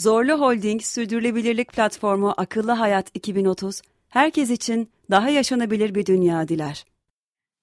Zorlu 0.00 0.32
Holding 0.32 0.82
Sürdürülebilirlik 0.82 1.72
Platformu 1.72 2.34
Akıllı 2.36 2.72
Hayat 2.72 3.16
2030, 3.16 3.82
herkes 4.08 4.50
için 4.50 4.88
daha 5.10 5.30
yaşanabilir 5.30 5.94
bir 5.94 6.06
dünya 6.06 6.48
diler. 6.48 6.84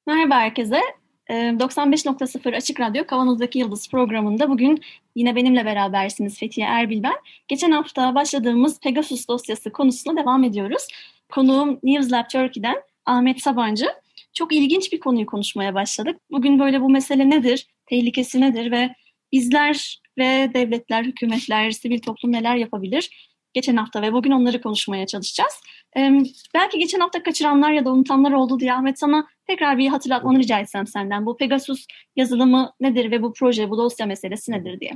Merhaba 0.08 0.36
herkese. 0.36 0.82
95.0 1.30 2.54
ee, 2.54 2.58
Açık 2.58 2.80
Radyo 2.80 3.06
Kavanoz'daki 3.06 3.60
Yıldız 3.60 3.90
programında 3.90 4.50
bugün 4.50 4.82
yine 5.16 5.36
benimle 5.36 5.66
berabersiniz 5.66 6.40
Fethiye 6.40 6.68
Erbil 6.68 7.04
ben. 7.04 7.16
Geçen 7.48 7.72
hafta 7.72 8.16
başladığımız 8.16 8.80
Pegasus 8.80 9.28
dosyası 9.28 9.72
konusuna 9.72 10.22
devam 10.22 10.44
ediyoruz. 10.44 10.88
Konuğum 11.30 11.80
News 11.84 12.12
Lab 12.12 12.30
Turkey'den 12.32 12.76
Ahmet 13.06 13.42
Sabancı. 13.42 13.86
Çok 14.34 14.54
ilginç 14.54 14.92
bir 14.92 15.00
konuyu 15.00 15.26
konuşmaya 15.26 15.74
başladık. 15.74 16.20
Bugün 16.32 16.60
böyle 16.60 16.82
bu 16.82 16.90
mesele 16.90 17.30
nedir, 17.30 17.68
tehlikesi 17.86 18.42
nedir 18.42 18.72
ve 18.72 18.96
bizler 19.32 20.00
ve 20.18 20.52
devletler, 20.54 21.04
hükümetler, 21.04 21.72
sivil 21.72 22.00
toplum 22.00 22.32
neler 22.32 22.56
yapabilir? 22.56 23.34
Geçen 23.54 23.76
hafta 23.76 24.02
ve 24.02 24.14
bugün 24.14 24.32
onları 24.32 24.62
konuşmaya 24.62 25.06
çalışacağız. 25.06 25.54
Ee, 25.98 26.12
belki 26.56 26.80
geçen 26.80 27.00
hafta 27.00 27.24
kaçıranlar 27.24 27.72
ya 27.72 27.86
da 27.86 27.92
unutanlar 27.92 28.32
oldu 28.32 28.60
diye 28.60 28.74
Ahmet 28.74 29.00
sana 29.00 29.28
tekrar 29.48 29.78
bir 29.78 29.88
hatırlatmanı 29.88 30.40
rica 30.40 30.60
etsem 30.60 30.88
senden. 30.88 31.26
Bu 31.26 31.38
Pegasus 31.38 31.86
yazılımı 32.16 32.72
nedir 32.80 33.12
ve 33.12 33.24
bu 33.24 33.34
proje, 33.34 33.70
bu 33.70 33.78
dosya 33.78 34.06
meselesi 34.06 34.52
nedir 34.52 34.80
diye. 34.80 34.92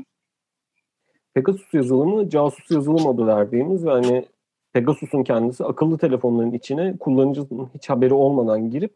Pegasus 1.33 1.73
yazılımı 1.73 2.29
casus 2.29 2.71
yazılım 2.71 3.07
adı 3.07 3.27
verdiğimiz 3.27 3.85
ve 3.85 3.89
hani 3.89 4.25
Pegasus'un 4.73 5.23
kendisi 5.23 5.65
akıllı 5.65 5.97
telefonların 5.97 6.53
içine 6.53 6.97
kullanıcının 6.97 7.69
hiç 7.75 7.89
haberi 7.89 8.13
olmadan 8.13 8.69
girip 8.69 8.95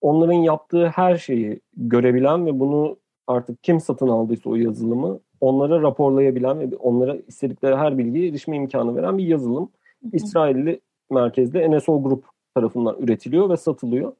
onların 0.00 0.32
yaptığı 0.32 0.88
her 0.88 1.16
şeyi 1.16 1.60
görebilen 1.76 2.46
ve 2.46 2.60
bunu 2.60 2.96
artık 3.26 3.62
kim 3.62 3.80
satın 3.80 4.08
aldıysa 4.08 4.50
o 4.50 4.54
yazılımı 4.54 5.20
onlara 5.44 5.82
raporlayabilen 5.82 6.60
ve 6.60 6.76
onlara 6.76 7.16
istedikleri 7.16 7.76
her 7.76 7.98
bilgiye 7.98 8.28
erişme 8.28 8.56
imkanı 8.56 8.96
veren 8.96 9.18
bir 9.18 9.26
yazılım. 9.26 9.68
İsrailli 10.12 10.80
merkezde 11.10 11.70
NSO 11.70 12.02
Group 12.02 12.24
tarafından 12.54 12.96
üretiliyor 13.00 13.50
ve 13.50 13.56
satılıyor. 13.56 14.12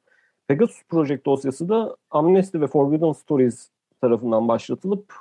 Pegasus 0.47 0.83
Project 0.89 1.25
dosyası 1.25 1.69
da 1.69 1.95
Amnesty 2.11 2.59
ve 2.59 2.67
Forbidden 2.67 3.11
Stories 3.11 3.69
tarafından 4.01 4.47
başlatılıp 4.47 5.13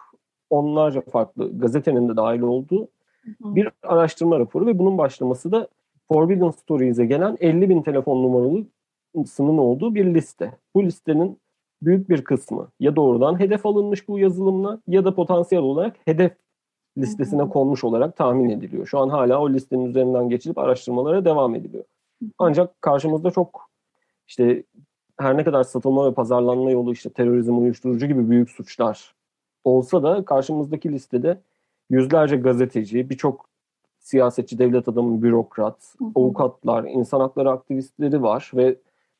onlarca 0.50 1.00
farklı 1.00 1.58
gazetenin 1.58 2.08
de 2.08 2.16
dahil 2.16 2.40
olduğu 2.40 2.88
bir 3.40 3.68
araştırma 3.82 4.38
raporu 4.38 4.66
ve 4.66 4.78
bunun 4.78 4.98
başlaması 4.98 5.52
da 5.52 5.68
Forbidden 6.08 6.50
Stories'e 6.50 7.06
gelen 7.06 7.36
50 7.40 7.68
bin 7.68 7.82
telefon 7.82 8.22
numaralısının 8.22 9.58
olduğu 9.58 9.94
bir 9.94 10.14
liste. 10.14 10.52
Bu 10.74 10.84
listenin 10.84 11.38
büyük 11.84 12.10
bir 12.10 12.24
kısmı 12.24 12.68
ya 12.80 12.96
doğrudan 12.96 13.40
hedef 13.40 13.66
alınmış 13.66 14.08
bu 14.08 14.18
yazılımla 14.18 14.80
ya 14.88 15.04
da 15.04 15.14
potansiyel 15.14 15.64
olarak 15.64 15.96
hedef 16.04 16.32
listesine 16.98 17.48
konmuş 17.48 17.84
olarak 17.84 18.16
tahmin 18.16 18.50
ediliyor. 18.50 18.86
Şu 18.86 18.98
an 18.98 19.08
hala 19.08 19.40
o 19.40 19.50
listenin 19.50 19.86
üzerinden 19.86 20.28
geçilip 20.28 20.58
araştırmalara 20.58 21.24
devam 21.24 21.54
ediliyor. 21.54 21.84
Ancak 22.38 22.82
karşımızda 22.82 23.30
çok 23.30 23.70
işte 24.28 24.62
her 25.18 25.36
ne 25.36 25.44
kadar 25.44 25.64
satılma 25.64 26.10
ve 26.10 26.14
pazarlanma 26.14 26.70
yolu 26.70 26.92
işte 26.92 27.10
terörizm, 27.10 27.58
uyuşturucu 27.58 28.06
gibi 28.06 28.30
büyük 28.30 28.50
suçlar 28.50 29.14
olsa 29.64 30.02
da 30.02 30.24
karşımızdaki 30.24 30.92
listede 30.92 31.40
yüzlerce 31.90 32.36
gazeteci, 32.36 33.10
birçok 33.10 33.48
siyasetçi, 33.98 34.58
devlet 34.58 34.88
adamı, 34.88 35.22
bürokrat, 35.22 35.94
avukatlar, 36.14 36.84
insan 36.84 37.20
hakları 37.20 37.50
aktivistleri 37.50 38.22
var 38.22 38.50
ve 38.54 38.76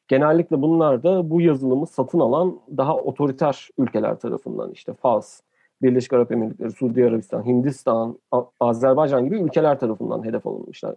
genellikle 0.09 0.63
bunlar 0.63 1.03
da 1.03 1.31
bu 1.31 1.41
yazılımı 1.41 1.87
satın 1.87 2.21
alan 2.21 2.61
daha 2.77 2.97
otoriter 2.97 3.69
ülkeler 3.79 4.19
tarafından 4.19 4.71
işte 4.71 4.95
Fas, 4.95 5.41
Birleşik 5.83 6.13
Arap 6.13 6.33
Emirlikleri, 6.33 6.71
Suudi 6.71 7.05
Arabistan, 7.05 7.47
Hindistan, 7.47 8.19
Azerbaycan 8.61 9.25
gibi 9.25 9.41
ülkeler 9.41 9.81
tarafından 9.81 10.25
hedef 10.25 10.47
alınmışlar. 10.47 10.95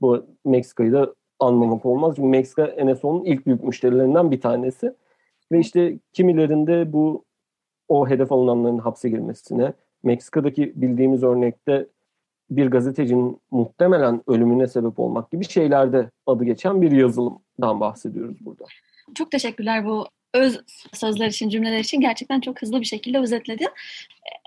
Bu 0.00 0.26
Meksika'yı 0.44 0.92
da 0.92 1.14
anlamak 1.40 1.86
olmaz. 1.86 2.16
Çünkü 2.16 2.28
Meksika 2.28 2.74
NSO'nun 2.84 3.24
ilk 3.24 3.46
büyük 3.46 3.64
müşterilerinden 3.64 4.30
bir 4.30 4.40
tanesi. 4.40 4.94
Ve 5.52 5.58
işte 5.58 5.98
kimilerinde 6.12 6.92
bu 6.92 7.24
o 7.88 8.08
hedef 8.08 8.32
alınanların 8.32 8.78
hapse 8.78 9.08
girmesine, 9.08 9.72
Meksika'daki 10.02 10.72
bildiğimiz 10.76 11.22
örnekte 11.22 11.86
bir 12.50 12.70
gazetecinin 12.70 13.40
muhtemelen 13.50 14.22
ölümüne 14.26 14.66
sebep 14.66 14.98
olmak 14.98 15.30
gibi 15.30 15.44
şeylerde 15.44 16.10
adı 16.26 16.44
geçen 16.44 16.82
bir 16.82 16.90
yazılımdan 17.58 17.80
bahsediyoruz 17.80 18.36
burada. 18.40 18.64
Çok 19.14 19.30
teşekkürler 19.30 19.84
bu 19.84 20.06
öz 20.34 20.60
sözler 20.92 21.26
için, 21.26 21.48
cümleler 21.48 21.78
için 21.78 22.00
gerçekten 22.00 22.40
çok 22.40 22.62
hızlı 22.62 22.80
bir 22.80 22.86
şekilde 22.86 23.18
özetledin. 23.18 23.68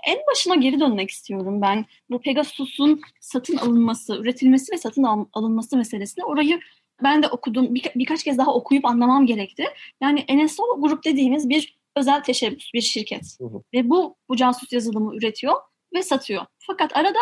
En 0.06 0.18
başına 0.30 0.54
geri 0.54 0.80
dönmek 0.80 1.10
istiyorum 1.10 1.60
ben. 1.60 1.86
Bu 2.10 2.20
Pegasus'un 2.20 3.00
satın 3.20 3.56
alınması, 3.56 4.16
üretilmesi 4.16 4.72
ve 4.72 4.78
satın 4.78 5.28
alınması 5.32 5.76
meselesine 5.76 6.24
orayı 6.24 6.60
ben 7.02 7.22
de 7.22 7.28
okudum. 7.28 7.74
Bir, 7.74 7.84
birkaç 7.96 8.24
kez 8.24 8.38
daha 8.38 8.54
okuyup 8.54 8.84
anlamam 8.84 9.26
gerekti. 9.26 9.64
Yani 10.02 10.24
NSO 10.30 10.62
grup 10.80 11.04
dediğimiz 11.04 11.48
bir 11.48 11.78
özel 11.96 12.22
teşebbüs, 12.22 12.74
bir 12.74 12.80
şirket. 12.80 13.36
Hı 13.40 13.44
hı. 13.44 13.62
Ve 13.74 13.90
bu 13.90 14.16
bu 14.28 14.36
casus 14.36 14.72
yazılımı 14.72 15.16
üretiyor 15.16 15.54
ve 15.94 16.02
satıyor. 16.02 16.42
Fakat 16.58 16.96
arada 16.96 17.18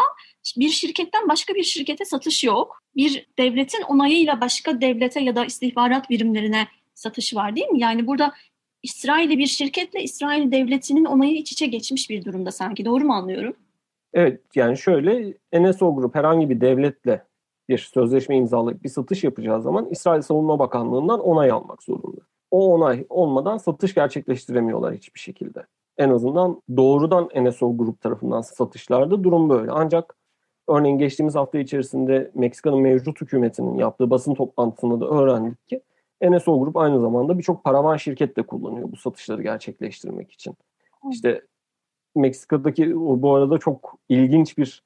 bir 0.56 0.68
şirketten 0.68 1.28
başka 1.28 1.54
bir 1.54 1.62
şirkete 1.62 2.04
satış 2.04 2.44
yok. 2.44 2.82
Bir 2.96 3.26
devletin 3.38 3.82
onayıyla 3.82 4.40
başka 4.40 4.80
devlete 4.80 5.20
ya 5.20 5.36
da 5.36 5.44
istihbarat 5.44 6.10
birimlerine 6.10 6.68
satış 6.94 7.34
var 7.34 7.56
değil 7.56 7.68
mi? 7.68 7.80
Yani 7.80 8.06
burada 8.06 8.32
İsrail'i 8.82 9.38
bir 9.38 9.46
şirketle 9.46 10.02
İsrail 10.02 10.52
devletinin 10.52 11.04
onayı 11.04 11.34
iç 11.34 11.52
içe 11.52 11.66
geçmiş 11.66 12.10
bir 12.10 12.24
durumda 12.24 12.50
sanki. 12.50 12.84
Doğru 12.84 13.04
mu 13.04 13.12
anlıyorum? 13.12 13.56
Evet 14.12 14.40
yani 14.54 14.78
şöyle 14.78 15.34
NSO 15.52 15.94
Grup 15.94 16.14
herhangi 16.14 16.50
bir 16.50 16.60
devletle 16.60 17.24
bir 17.68 17.78
sözleşme 17.78 18.36
imzalayıp 18.36 18.84
bir 18.84 18.88
satış 18.88 19.24
yapacağı 19.24 19.62
zaman 19.62 19.88
İsrail 19.90 20.22
Savunma 20.22 20.58
Bakanlığı'ndan 20.58 21.20
onay 21.20 21.50
almak 21.50 21.82
zorunda. 21.82 22.20
O 22.50 22.74
onay 22.74 23.06
olmadan 23.08 23.58
satış 23.58 23.94
gerçekleştiremiyorlar 23.94 24.94
hiçbir 24.94 25.20
şekilde. 25.20 25.66
En 25.98 26.10
azından 26.10 26.62
doğrudan 26.76 27.28
NSO 27.36 27.76
Grup 27.76 28.00
tarafından 28.00 28.41
satışlarda 28.41 29.25
durum 29.25 29.50
böyle. 29.50 29.70
Ancak 29.70 30.16
örneğin 30.69 30.98
geçtiğimiz 30.98 31.34
hafta 31.34 31.59
içerisinde 31.59 32.31
Meksika'nın 32.34 32.81
mevcut 32.81 33.20
hükümetinin 33.20 33.78
yaptığı 33.78 34.10
basın 34.10 34.34
toplantısında 34.34 35.00
da 35.00 35.06
öğrendik 35.08 35.69
ki 35.69 35.81
NSO 36.22 36.60
Grup 36.60 36.76
aynı 36.76 37.00
zamanda 37.00 37.38
birçok 37.38 37.64
paravan 37.64 37.97
şirket 37.97 38.37
de 38.37 38.42
kullanıyor 38.42 38.92
bu 38.92 38.97
satışları 38.97 39.42
gerçekleştirmek 39.42 40.32
için. 40.32 40.54
İşte 41.10 41.42
Meksika'daki 42.16 42.94
bu 42.97 43.34
arada 43.34 43.58
çok 43.58 43.98
ilginç 44.08 44.58
bir 44.58 44.82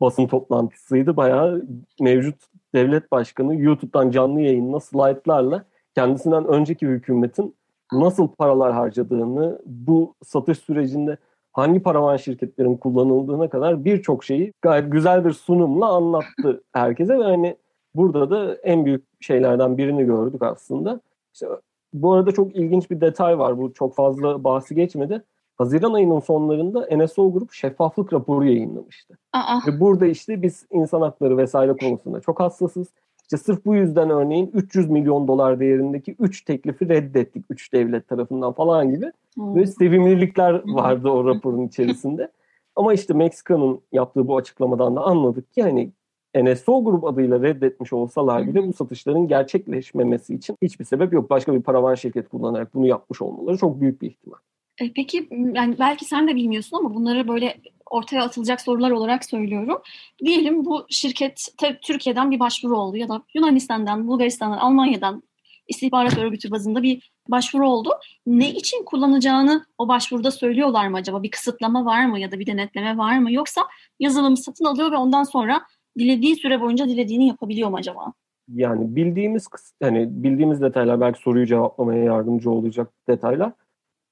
basın 0.00 0.26
toplantısıydı. 0.26 1.16
Bayağı 1.16 1.64
mevcut 2.00 2.44
devlet 2.74 3.12
başkanı 3.12 3.56
YouTube'dan 3.56 4.10
canlı 4.10 4.40
yayınla 4.40 4.80
slaytlarla 4.80 5.64
kendisinden 5.94 6.44
önceki 6.44 6.86
hükümetin 6.86 7.54
nasıl 7.92 8.28
paralar 8.28 8.72
harcadığını, 8.72 9.58
bu 9.66 10.14
satış 10.24 10.58
sürecinde 10.58 11.16
hangi 11.52 11.82
paravan 11.82 12.16
şirketlerin 12.16 12.76
kullanıldığına 12.76 13.48
kadar 13.48 13.84
birçok 13.84 14.24
şeyi 14.24 14.52
gayet 14.62 14.92
güzel 14.92 15.24
bir 15.24 15.32
sunumla 15.32 15.86
anlattı 15.86 16.62
herkese 16.72 17.18
ve 17.18 17.22
hani 17.22 17.56
burada 17.94 18.30
da 18.30 18.54
en 18.54 18.84
büyük 18.84 19.04
şeylerden 19.20 19.78
birini 19.78 20.04
gördük 20.04 20.42
aslında. 20.42 21.00
İşte 21.32 21.46
bu 21.92 22.12
arada 22.12 22.32
çok 22.32 22.56
ilginç 22.56 22.90
bir 22.90 23.00
detay 23.00 23.38
var. 23.38 23.58
Bu 23.58 23.72
çok 23.72 23.94
fazla 23.94 24.44
bahsi 24.44 24.74
geçmedi. 24.74 25.22
Haziran 25.56 25.92
ayının 25.92 26.20
sonlarında 26.20 26.88
NSO 26.96 27.32
Grup 27.32 27.52
şeffaflık 27.52 28.12
raporu 28.12 28.44
yayınlamıştı. 28.44 29.18
Aa. 29.32 29.58
Ve 29.66 29.80
burada 29.80 30.06
işte 30.06 30.42
biz 30.42 30.66
insan 30.70 31.00
hakları 31.00 31.36
vesaire 31.36 31.76
konusunda 31.76 32.20
çok 32.20 32.40
hassasız. 32.40 32.88
İşte 33.32 33.44
sırf 33.44 33.64
bu 33.66 33.74
yüzden 33.74 34.10
örneğin 34.10 34.50
300 34.54 34.90
milyon 34.90 35.28
dolar 35.28 35.60
değerindeki 35.60 36.16
3 36.18 36.42
teklifi 36.44 36.88
reddettik 36.88 37.44
3 37.50 37.72
devlet 37.72 38.08
tarafından 38.08 38.52
falan 38.52 38.90
gibi. 38.94 39.12
Hmm. 39.34 39.56
Ve 39.56 39.66
sevimlilikler 39.66 40.62
vardı 40.64 41.08
o 41.08 41.24
raporun 41.24 41.66
içerisinde. 41.66 42.30
Ama 42.76 42.94
işte 42.94 43.14
Meksika'nın 43.14 43.80
yaptığı 43.92 44.28
bu 44.28 44.36
açıklamadan 44.36 44.96
da 44.96 45.00
anladık 45.00 45.52
ki 45.52 45.62
hani 45.62 45.90
NSO 46.36 46.84
grup 46.84 47.04
adıyla 47.04 47.42
reddetmiş 47.42 47.92
olsalar 47.92 48.46
bile 48.46 48.68
bu 48.68 48.72
satışların 48.72 49.28
gerçekleşmemesi 49.28 50.34
için 50.34 50.56
hiçbir 50.62 50.84
sebep 50.84 51.12
yok. 51.12 51.30
Başka 51.30 51.54
bir 51.54 51.62
paravan 51.62 51.94
şirket 51.94 52.28
kullanarak 52.28 52.74
bunu 52.74 52.86
yapmış 52.86 53.22
olmaları 53.22 53.56
çok 53.58 53.80
büyük 53.80 54.02
bir 54.02 54.06
ihtimal. 54.10 54.38
E, 54.80 54.92
peki 54.92 55.28
yani 55.54 55.76
belki 55.78 56.04
sen 56.04 56.28
de 56.28 56.34
bilmiyorsun 56.34 56.76
ama 56.76 56.94
bunları 56.94 57.28
böyle 57.28 57.54
ortaya 57.92 58.22
atılacak 58.22 58.60
sorular 58.60 58.90
olarak 58.90 59.24
söylüyorum. 59.24 59.82
Diyelim 60.24 60.64
bu 60.64 60.86
şirket 60.90 61.48
Türkiye'den 61.82 62.30
bir 62.30 62.40
başvuru 62.40 62.78
oldu 62.78 62.96
ya 62.96 63.08
da 63.08 63.22
Yunanistan'dan, 63.34 64.08
Bulgaristan'dan, 64.08 64.58
Almanya'dan 64.58 65.22
istihbarat 65.68 66.18
örgütü 66.18 66.50
bazında 66.50 66.82
bir 66.82 67.12
başvuru 67.28 67.68
oldu. 67.68 67.90
Ne 68.26 68.50
için 68.50 68.84
kullanacağını 68.84 69.66
o 69.78 69.88
başvuruda 69.88 70.30
söylüyorlar 70.30 70.88
mı 70.88 70.96
acaba? 70.96 71.22
Bir 71.22 71.30
kısıtlama 71.30 71.84
var 71.84 72.06
mı 72.06 72.20
ya 72.20 72.32
da 72.32 72.38
bir 72.38 72.46
denetleme 72.46 72.98
var 72.98 73.18
mı? 73.18 73.32
Yoksa 73.32 73.60
yazılımı 74.00 74.36
satın 74.36 74.64
alıyor 74.64 74.92
ve 74.92 74.96
ondan 74.96 75.22
sonra 75.22 75.62
dilediği 75.98 76.36
süre 76.36 76.60
boyunca 76.60 76.88
dilediğini 76.88 77.26
yapabiliyor 77.26 77.70
mu 77.70 77.76
acaba? 77.76 78.12
Yani 78.48 78.96
bildiğimiz 78.96 79.46
hani 79.82 80.06
bildiğimiz 80.10 80.60
detaylar 80.60 81.00
belki 81.00 81.20
soruyu 81.20 81.46
cevaplamaya 81.46 82.04
yardımcı 82.04 82.50
olacak 82.50 82.88
detaylar. 83.08 83.52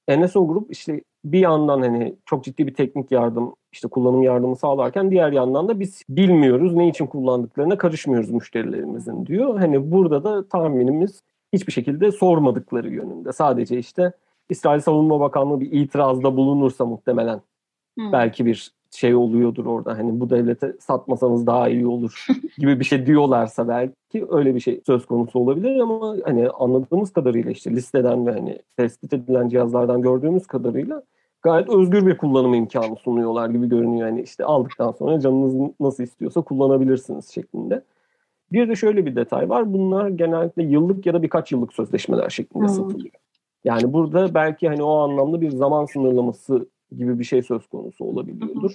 NSO 0.09 0.47
Grup 0.47 0.71
işte 0.71 1.01
bir 1.25 1.39
yandan 1.39 1.81
hani 1.81 2.15
çok 2.25 2.43
ciddi 2.43 2.67
bir 2.67 2.73
teknik 2.73 3.11
yardım, 3.11 3.55
işte 3.71 3.87
kullanım 3.87 4.23
yardımı 4.23 4.55
sağlarken 4.55 5.11
diğer 5.11 5.31
yandan 5.31 5.67
da 5.67 5.79
biz 5.79 6.03
bilmiyoruz 6.09 6.73
ne 6.73 6.87
için 6.87 7.07
kullandıklarına 7.07 7.77
karışmıyoruz 7.77 8.29
müşterilerimizin 8.29 9.25
diyor. 9.25 9.59
Hani 9.59 9.91
burada 9.91 10.23
da 10.23 10.47
tahminimiz 10.47 11.21
hiçbir 11.53 11.73
şekilde 11.73 12.11
sormadıkları 12.11 12.89
yönünde. 12.89 13.33
Sadece 13.33 13.77
işte 13.77 14.11
İsrail 14.49 14.79
Savunma 14.79 15.19
Bakanlığı 15.19 15.59
bir 15.59 15.71
itirazda 15.71 16.37
bulunursa 16.37 16.85
muhtemelen 16.85 17.41
hmm. 17.97 18.11
belki 18.11 18.45
bir 18.45 18.71
şey 18.91 19.15
oluyordur 19.15 19.65
orada. 19.65 19.97
Hani 19.97 20.19
bu 20.19 20.29
devlete 20.29 20.73
satmasanız 20.79 21.47
daha 21.47 21.69
iyi 21.69 21.87
olur 21.87 22.25
gibi 22.57 22.79
bir 22.79 22.85
şey 22.85 23.05
diyorlarsa 23.05 23.67
belki 23.67 24.25
öyle 24.29 24.55
bir 24.55 24.59
şey 24.59 24.81
söz 24.85 25.05
konusu 25.05 25.39
olabilir 25.39 25.79
ama 25.79 26.15
hani 26.25 26.49
anladığımız 26.49 27.13
kadarıyla 27.13 27.51
işte 27.51 27.71
listeden 27.71 28.27
ve 28.27 28.31
hani 28.31 28.59
tespit 28.77 29.13
edilen 29.13 29.49
cihazlardan 29.49 30.01
gördüğümüz 30.01 30.47
kadarıyla 30.47 31.03
gayet 31.41 31.69
özgür 31.69 32.05
bir 32.05 32.17
kullanım 32.17 32.53
imkanı 32.53 32.95
sunuyorlar 32.95 33.49
gibi 33.49 33.69
görünüyor. 33.69 34.07
Yani 34.07 34.21
işte 34.21 34.45
aldıktan 34.45 34.91
sonra 34.91 35.19
canınız 35.19 35.71
nasıl 35.79 36.03
istiyorsa 36.03 36.41
kullanabilirsiniz 36.41 37.29
şeklinde. 37.29 37.83
Bir 38.51 38.69
de 38.69 38.75
şöyle 38.75 39.05
bir 39.05 39.15
detay 39.15 39.49
var. 39.49 39.73
Bunlar 39.73 40.07
genellikle 40.07 40.63
yıllık 40.63 41.05
ya 41.05 41.13
da 41.13 41.23
birkaç 41.23 41.51
yıllık 41.51 41.73
sözleşmeler 41.73 42.29
şeklinde 42.29 42.67
hmm. 42.67 42.73
satılıyor. 42.73 43.13
Yani 43.63 43.93
burada 43.93 44.33
belki 44.33 44.67
hani 44.67 44.83
o 44.83 44.97
anlamda 44.97 45.41
bir 45.41 45.49
zaman 45.49 45.85
sınırlaması 45.85 46.67
gibi 46.97 47.19
bir 47.19 47.23
şey 47.23 47.41
söz 47.41 47.67
konusu 47.67 48.05
olabiliyordur. 48.05 48.71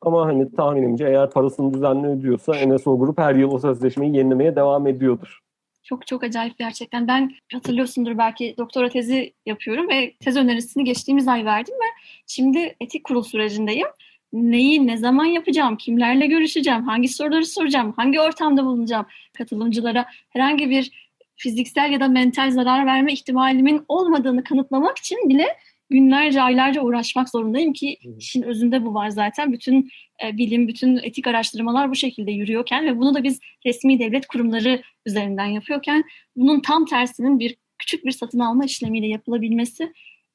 Ama 0.00 0.26
hani 0.26 0.52
tahminimce 0.52 1.06
eğer 1.06 1.30
parasını 1.30 1.74
düzenli 1.74 2.06
ödüyorsa 2.06 2.52
NSO 2.66 2.98
Grup 2.98 3.18
her 3.18 3.34
yıl 3.34 3.50
o 3.50 3.58
sözleşmeyi 3.58 4.16
yenilemeye 4.16 4.56
devam 4.56 4.86
ediyordur. 4.86 5.40
Çok 5.82 6.06
çok 6.06 6.24
acayip 6.24 6.58
gerçekten. 6.58 7.08
Ben 7.08 7.32
hatırlıyorsundur 7.52 8.18
belki 8.18 8.54
doktora 8.58 8.88
tezi 8.88 9.32
yapıyorum 9.46 9.88
ve 9.88 10.14
tez 10.20 10.36
önerisini 10.36 10.84
geçtiğimiz 10.84 11.28
ay 11.28 11.44
verdim 11.44 11.74
ve 11.74 12.00
şimdi 12.26 12.76
etik 12.80 13.04
kurul 13.04 13.22
sürecindeyim. 13.22 13.86
Neyi 14.32 14.86
ne 14.86 14.96
zaman 14.96 15.24
yapacağım, 15.24 15.76
kimlerle 15.76 16.26
görüşeceğim, 16.26 16.82
hangi 16.82 17.08
soruları 17.08 17.46
soracağım, 17.46 17.92
hangi 17.96 18.20
ortamda 18.20 18.64
bulunacağım, 18.64 19.06
katılımcılara 19.38 20.06
herhangi 20.30 20.70
bir 20.70 21.10
fiziksel 21.36 21.92
ya 21.92 22.00
da 22.00 22.08
mental 22.08 22.50
zarar 22.50 22.86
verme 22.86 23.12
ihtimalimin 23.12 23.84
olmadığını 23.88 24.44
kanıtlamak 24.44 24.98
için 24.98 25.28
bile 25.28 25.46
günlerce, 25.90 26.42
aylarca 26.42 26.82
uğraşmak 26.82 27.28
zorundayım 27.28 27.72
ki 27.72 27.96
işin 28.18 28.42
özünde 28.42 28.84
bu 28.86 28.94
var 28.94 29.08
zaten. 29.08 29.52
Bütün 29.52 29.90
e, 30.24 30.36
bilim, 30.36 30.68
bütün 30.68 30.96
etik 30.96 31.26
araştırmalar 31.26 31.90
bu 31.90 31.94
şekilde 31.94 32.32
yürüyorken 32.32 32.86
ve 32.86 32.98
bunu 32.98 33.14
da 33.14 33.24
biz 33.24 33.40
resmi 33.66 33.98
devlet 33.98 34.26
kurumları 34.26 34.82
üzerinden 35.06 35.46
yapıyorken 35.46 36.04
bunun 36.36 36.60
tam 36.60 36.84
tersinin 36.84 37.38
bir 37.38 37.56
küçük 37.78 38.04
bir 38.04 38.10
satın 38.10 38.38
alma 38.38 38.64
işlemiyle 38.64 39.06
yapılabilmesi 39.06 39.92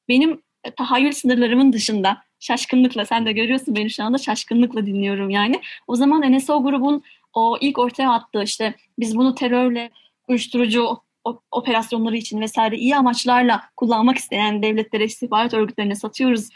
benim 0.08 0.42
e, 0.64 0.70
tahayyül 0.70 1.12
sınırlarımın 1.12 1.72
dışında 1.72 2.18
şaşkınlıkla 2.40 3.04
sen 3.04 3.26
de 3.26 3.32
görüyorsun 3.32 3.76
beni 3.76 3.90
şu 3.90 4.04
anda 4.04 4.18
şaşkınlıkla 4.18 4.86
dinliyorum 4.86 5.30
yani. 5.30 5.60
O 5.86 5.96
zaman 5.96 6.32
NSO 6.32 6.62
grubun 6.62 7.02
o 7.34 7.58
ilk 7.60 7.78
ortaya 7.78 8.10
attığı 8.10 8.42
işte 8.42 8.74
biz 8.98 9.16
bunu 9.16 9.34
terörle 9.34 9.90
uyuşturucu 10.28 11.05
operasyonları 11.50 12.16
için 12.16 12.40
vesaire 12.40 12.76
iyi 12.76 12.96
amaçlarla 12.96 13.62
kullanmak 13.76 14.16
isteyen 14.16 14.62
devletlere, 14.62 15.04
istihbarat 15.04 15.54
örgütlerine 15.54 15.94
satıyoruz 15.94 16.48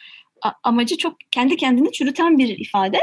amacı 0.62 0.96
çok 0.96 1.16
kendi 1.30 1.56
kendini 1.56 1.92
çürüten 1.92 2.38
bir 2.38 2.58
ifade. 2.58 2.98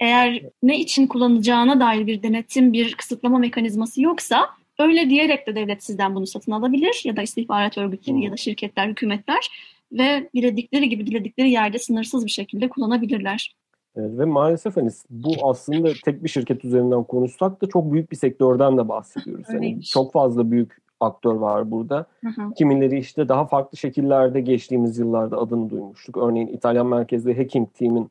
Eğer 0.00 0.42
ne 0.62 0.80
için 0.80 1.06
kullanacağına 1.06 1.80
dair 1.80 2.06
bir 2.06 2.22
denetim, 2.22 2.72
bir 2.72 2.94
kısıtlama 2.94 3.38
mekanizması 3.38 4.02
yoksa 4.02 4.48
öyle 4.78 5.10
diyerek 5.10 5.46
de 5.46 5.54
devlet 5.54 5.84
sizden 5.84 6.14
bunu 6.14 6.26
satın 6.26 6.52
alabilir 6.52 7.02
ya 7.04 7.16
da 7.16 7.22
istihbarat 7.22 7.78
örgütleri 7.78 8.24
ya 8.24 8.32
da 8.32 8.36
şirketler, 8.36 8.88
hükümetler 8.88 9.48
ve 9.92 10.30
diledikleri 10.34 10.88
gibi 10.88 11.06
diledikleri 11.06 11.50
yerde 11.50 11.78
sınırsız 11.78 12.26
bir 12.26 12.30
şekilde 12.30 12.68
kullanabilirler. 12.68 13.54
Evet, 13.96 14.18
ve 14.18 14.24
maalesef 14.24 14.76
hani 14.76 14.90
bu 15.10 15.32
aslında 15.42 15.88
tek 16.04 16.24
bir 16.24 16.28
şirket 16.28 16.64
üzerinden 16.64 17.04
konuşsak 17.04 17.62
da 17.62 17.68
çok 17.68 17.92
büyük 17.92 18.10
bir 18.10 18.16
sektörden 18.16 18.78
de 18.78 18.88
bahsediyoruz. 18.88 19.46
Yani 19.52 19.82
çok 19.82 20.12
fazla 20.12 20.50
büyük 20.50 20.85
aktör 21.00 21.34
var 21.34 21.70
burada. 21.70 22.06
Hı 22.20 22.28
hı. 22.28 22.54
Kimileri 22.54 22.98
işte 22.98 23.28
daha 23.28 23.46
farklı 23.46 23.78
şekillerde 23.78 24.40
geçtiğimiz 24.40 24.98
yıllarda 24.98 25.38
adını 25.38 25.70
duymuştuk. 25.70 26.16
Örneğin 26.16 26.46
İtalyan 26.46 26.86
merkezli 26.86 27.36
hacking 27.36 27.68
team'in 27.74 28.10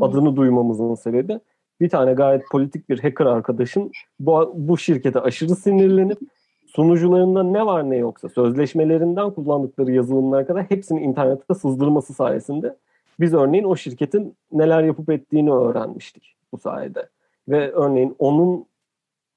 adını 0.00 0.36
duymamızın 0.36 0.94
sebebi 0.94 1.40
bir 1.80 1.88
tane 1.88 2.12
gayet 2.12 2.42
politik 2.50 2.88
bir 2.88 2.98
hacker 2.98 3.26
arkadaşın 3.26 3.90
bu, 4.20 4.52
bu 4.56 4.78
şirkete 4.78 5.20
aşırı 5.20 5.56
sinirlenip 5.56 6.18
sunucularında 6.66 7.42
ne 7.42 7.66
var 7.66 7.90
ne 7.90 7.96
yoksa 7.96 8.28
sözleşmelerinden 8.28 9.30
kullandıkları 9.30 9.92
yazılımlara 9.92 10.46
kadar 10.46 10.64
hepsini 10.64 11.00
internette 11.00 11.54
sızdırması 11.54 12.14
sayesinde 12.14 12.76
biz 13.20 13.34
örneğin 13.34 13.64
o 13.64 13.76
şirketin 13.76 14.34
neler 14.52 14.82
yapıp 14.82 15.10
ettiğini 15.10 15.52
öğrenmiştik 15.52 16.34
bu 16.52 16.58
sayede. 16.58 17.08
Ve 17.48 17.72
örneğin 17.72 18.16
onun 18.18 18.66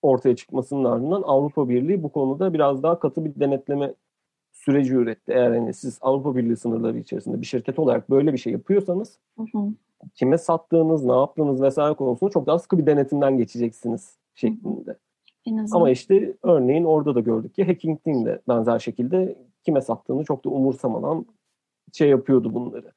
ortaya 0.04 0.36
çıkmasının 0.36 0.84
ardından 0.84 1.22
Avrupa 1.26 1.70
Birliği 1.70 2.04
bu 2.04 2.12
konuda 2.12 2.54
biraz 2.54 2.84
daha 2.84 3.00
katı 3.00 3.26
bir 3.26 3.40
denetleme 3.40 3.94
süreci 4.52 4.94
üretti. 4.94 5.32
Eğer 5.32 5.52
hani 5.52 5.74
siz 5.74 5.98
Avrupa 6.02 6.36
Birliği 6.36 6.58
sınırları 6.58 6.98
içerisinde 6.98 7.42
bir 7.42 7.46
şirket 7.46 7.80
olarak 7.80 8.10
böyle 8.10 8.34
bir 8.34 8.38
şey 8.38 8.54
yapıyorsanız 8.54 9.20
hı 9.38 9.44
hı. 9.44 9.74
kime 10.16 10.38
sattığınız, 10.38 11.06
ne 11.06 11.14
yaptığınız 11.14 11.62
vesaire 11.62 11.94
konusunda 11.96 12.32
çok 12.32 12.48
daha 12.48 12.60
sıkı 12.60 12.78
bir 12.78 12.86
denetimden 12.86 13.38
geçeceksiniz 13.38 14.18
şeklinde. 14.36 14.98
Ama 15.72 15.90
işte 15.90 16.34
örneğin 16.44 16.84
orada 16.84 17.16
da 17.16 17.20
gördük 17.20 17.56
ki 17.56 17.66
Hacking 17.66 18.04
Team 18.04 18.26
de 18.26 18.42
benzer 18.48 18.80
şekilde 18.80 19.36
kime 19.64 19.82
sattığını 19.82 20.24
çok 20.24 20.46
da 20.46 20.50
umursamadan 20.50 21.26
şey 21.94 22.10
yapıyordu 22.10 22.54
bunları. 22.54 22.92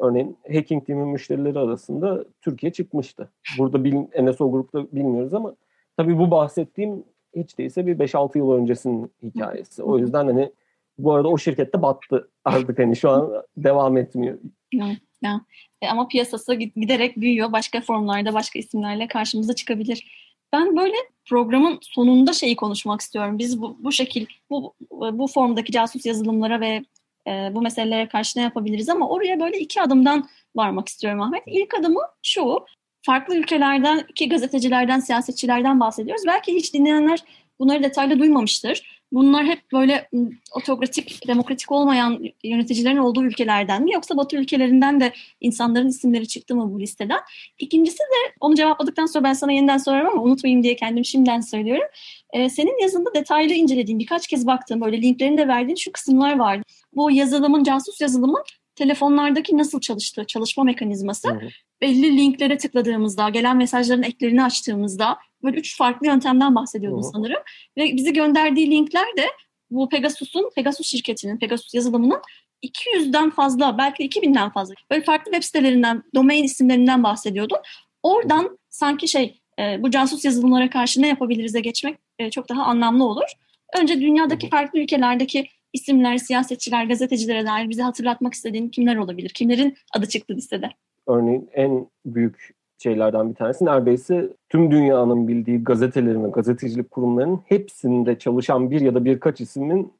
Örneğin 0.00 0.36
Hacking 0.54 0.86
Team'in 0.86 1.08
müşterileri 1.08 1.58
arasında 1.58 2.24
Türkiye 2.40 2.72
çıkmıştı. 2.72 3.30
Burada 3.58 3.78
NSO 4.22 4.52
grupta 4.52 4.86
bilmiyoruz 4.92 5.34
ama 5.34 5.56
Tabii 5.96 6.18
bu 6.18 6.30
bahsettiğim 6.30 7.04
hiç 7.36 7.58
değilse 7.58 7.86
bir 7.86 7.98
5-6 7.98 8.38
yıl 8.38 8.52
öncesinin 8.52 9.12
hikayesi. 9.22 9.82
O 9.82 9.98
yüzden 9.98 10.26
hani 10.26 10.52
bu 10.98 11.14
arada 11.14 11.28
o 11.28 11.38
şirkette 11.38 11.82
battı 11.82 12.28
artık 12.44 12.78
hani 12.78 12.96
şu 12.96 13.10
an 13.10 13.32
devam 13.56 13.96
etmiyor. 13.96 14.38
Ya, 14.72 14.86
ya. 15.22 15.40
E, 15.82 15.88
ama 15.88 16.08
piyasası 16.08 16.54
giderek 16.54 17.16
büyüyor. 17.16 17.52
Başka 17.52 17.80
formlarda, 17.80 18.34
başka 18.34 18.58
isimlerle 18.58 19.08
karşımıza 19.08 19.54
çıkabilir. 19.54 20.26
Ben 20.52 20.76
böyle 20.76 20.96
programın 21.28 21.78
sonunda 21.82 22.32
şeyi 22.32 22.56
konuşmak 22.56 23.00
istiyorum. 23.00 23.38
Biz 23.38 23.62
bu, 23.62 23.76
bu 23.80 23.92
şekil, 23.92 24.26
bu, 24.50 24.74
bu 24.90 25.26
formdaki 25.26 25.72
casus 25.72 26.06
yazılımlara 26.06 26.60
ve 26.60 26.84
e, 27.26 27.30
bu 27.54 27.62
meselelere 27.62 28.08
karşı 28.08 28.38
ne 28.38 28.42
yapabiliriz 28.42 28.88
ama 28.88 29.08
oraya 29.08 29.40
böyle 29.40 29.58
iki 29.58 29.82
adımdan 29.82 30.28
varmak 30.56 30.88
istiyorum 30.88 31.20
Ahmet. 31.20 31.42
İlk 31.46 31.74
adımı 31.74 32.00
şu, 32.22 32.66
farklı 33.06 33.36
ülkelerden, 33.36 34.04
iki 34.08 34.28
gazetecilerden, 34.28 35.00
siyasetçilerden 35.00 35.80
bahsediyoruz. 35.80 36.22
Belki 36.26 36.54
hiç 36.54 36.74
dinleyenler 36.74 37.18
bunları 37.58 37.82
detaylı 37.82 38.18
duymamıştır. 38.18 38.96
Bunlar 39.12 39.44
hep 39.46 39.72
böyle 39.72 40.08
otokratik, 40.54 41.28
demokratik 41.28 41.72
olmayan 41.72 42.24
yöneticilerin 42.44 42.96
olduğu 42.96 43.24
ülkelerden 43.24 43.82
mi 43.82 43.92
yoksa 43.92 44.16
Batı 44.16 44.36
ülkelerinden 44.36 45.00
de 45.00 45.12
insanların 45.40 45.88
isimleri 45.88 46.28
çıktı 46.28 46.54
mı 46.54 46.74
bu 46.74 46.80
listeden? 46.80 47.20
İkincisi 47.58 47.98
de 47.98 48.34
onu 48.40 48.54
cevapladıktan 48.54 49.06
sonra 49.06 49.24
ben 49.24 49.32
sana 49.32 49.52
yeniden 49.52 49.78
sorarım 49.78 50.08
ama 50.08 50.22
unutmayayım 50.22 50.62
diye 50.62 50.76
kendim 50.76 51.04
şimdiden 51.04 51.40
söylüyorum. 51.40 51.88
Ee, 52.32 52.48
senin 52.48 52.82
yazında 52.82 53.14
detaylı 53.14 53.52
incelediğin, 53.52 53.98
birkaç 53.98 54.26
kez 54.26 54.46
baktığım 54.46 54.80
böyle 54.80 55.02
linklerini 55.02 55.38
de 55.38 55.48
verdiğin 55.48 55.76
şu 55.76 55.92
kısımlar 55.92 56.38
vardı. 56.38 56.62
Bu 56.92 57.10
yazılımın, 57.10 57.64
casus 57.64 58.00
yazılımın 58.00 58.42
telefonlardaki 58.76 59.58
nasıl 59.58 59.80
çalıştığı, 59.80 60.24
çalışma 60.24 60.64
mekanizması. 60.64 61.28
Hı 61.28 61.34
hı 61.34 61.48
belli 61.80 62.16
linklere 62.16 62.58
tıkladığımızda, 62.58 63.28
gelen 63.28 63.56
mesajların 63.56 64.02
eklerini 64.02 64.44
açtığımızda 64.44 65.18
böyle 65.42 65.58
üç 65.58 65.76
farklı 65.76 66.06
yöntemden 66.06 66.54
bahsediyordun 66.54 66.98
oh. 66.98 67.10
sanırım. 67.12 67.42
Ve 67.78 67.96
bizi 67.96 68.12
gönderdiği 68.12 68.70
linkler 68.70 69.16
de 69.16 69.26
bu 69.70 69.88
Pegasus'un, 69.88 70.50
Pegasus 70.54 70.86
şirketinin, 70.86 71.38
Pegasus 71.38 71.74
yazılımının 71.74 72.20
200'den 72.62 73.30
fazla, 73.30 73.78
belki 73.78 74.08
2000'den 74.08 74.50
fazla 74.50 74.74
böyle 74.90 75.04
farklı 75.04 75.32
web 75.32 75.42
sitelerinden, 75.42 76.02
domain 76.14 76.44
isimlerinden 76.44 77.02
bahsediyordun. 77.02 77.58
Oradan 78.02 78.58
sanki 78.68 79.08
şey, 79.08 79.40
e, 79.58 79.82
bu 79.82 79.90
casus 79.90 80.24
yazılımlara 80.24 80.70
karşı 80.70 81.02
ne 81.02 81.08
yapabiliriz'e 81.08 81.60
geçmek 81.60 81.98
e, 82.18 82.30
çok 82.30 82.48
daha 82.48 82.62
anlamlı 82.62 83.04
olur. 83.04 83.32
Önce 83.80 84.00
dünyadaki 84.00 84.48
farklı 84.48 84.78
ülkelerdeki 84.78 85.48
isimler, 85.76 86.16
siyasetçiler, 86.16 86.84
gazetecilere 86.84 87.46
dair 87.46 87.68
bize 87.68 87.82
hatırlatmak 87.82 88.34
istediğin 88.34 88.68
kimler 88.68 88.96
olabilir? 88.96 89.30
Kimlerin 89.30 89.76
adı 89.94 90.06
çıktı 90.06 90.34
listede? 90.34 90.70
örneğin 91.06 91.50
en 91.52 91.86
büyük 92.06 92.56
şeylerden 92.78 93.30
bir 93.30 93.34
tanesi 93.34 93.64
neredeyse 93.64 94.32
tüm 94.48 94.70
dünyanın 94.70 95.28
bildiği 95.28 95.64
gazetelerin 95.64 96.24
ve 96.24 96.28
gazetecilik 96.28 96.90
kurumlarının 96.90 97.40
hepsinde 97.46 98.18
çalışan 98.18 98.70
bir 98.70 98.80
ya 98.80 98.94
da 98.94 99.04
birkaç 99.04 99.40
ismin 99.40 99.92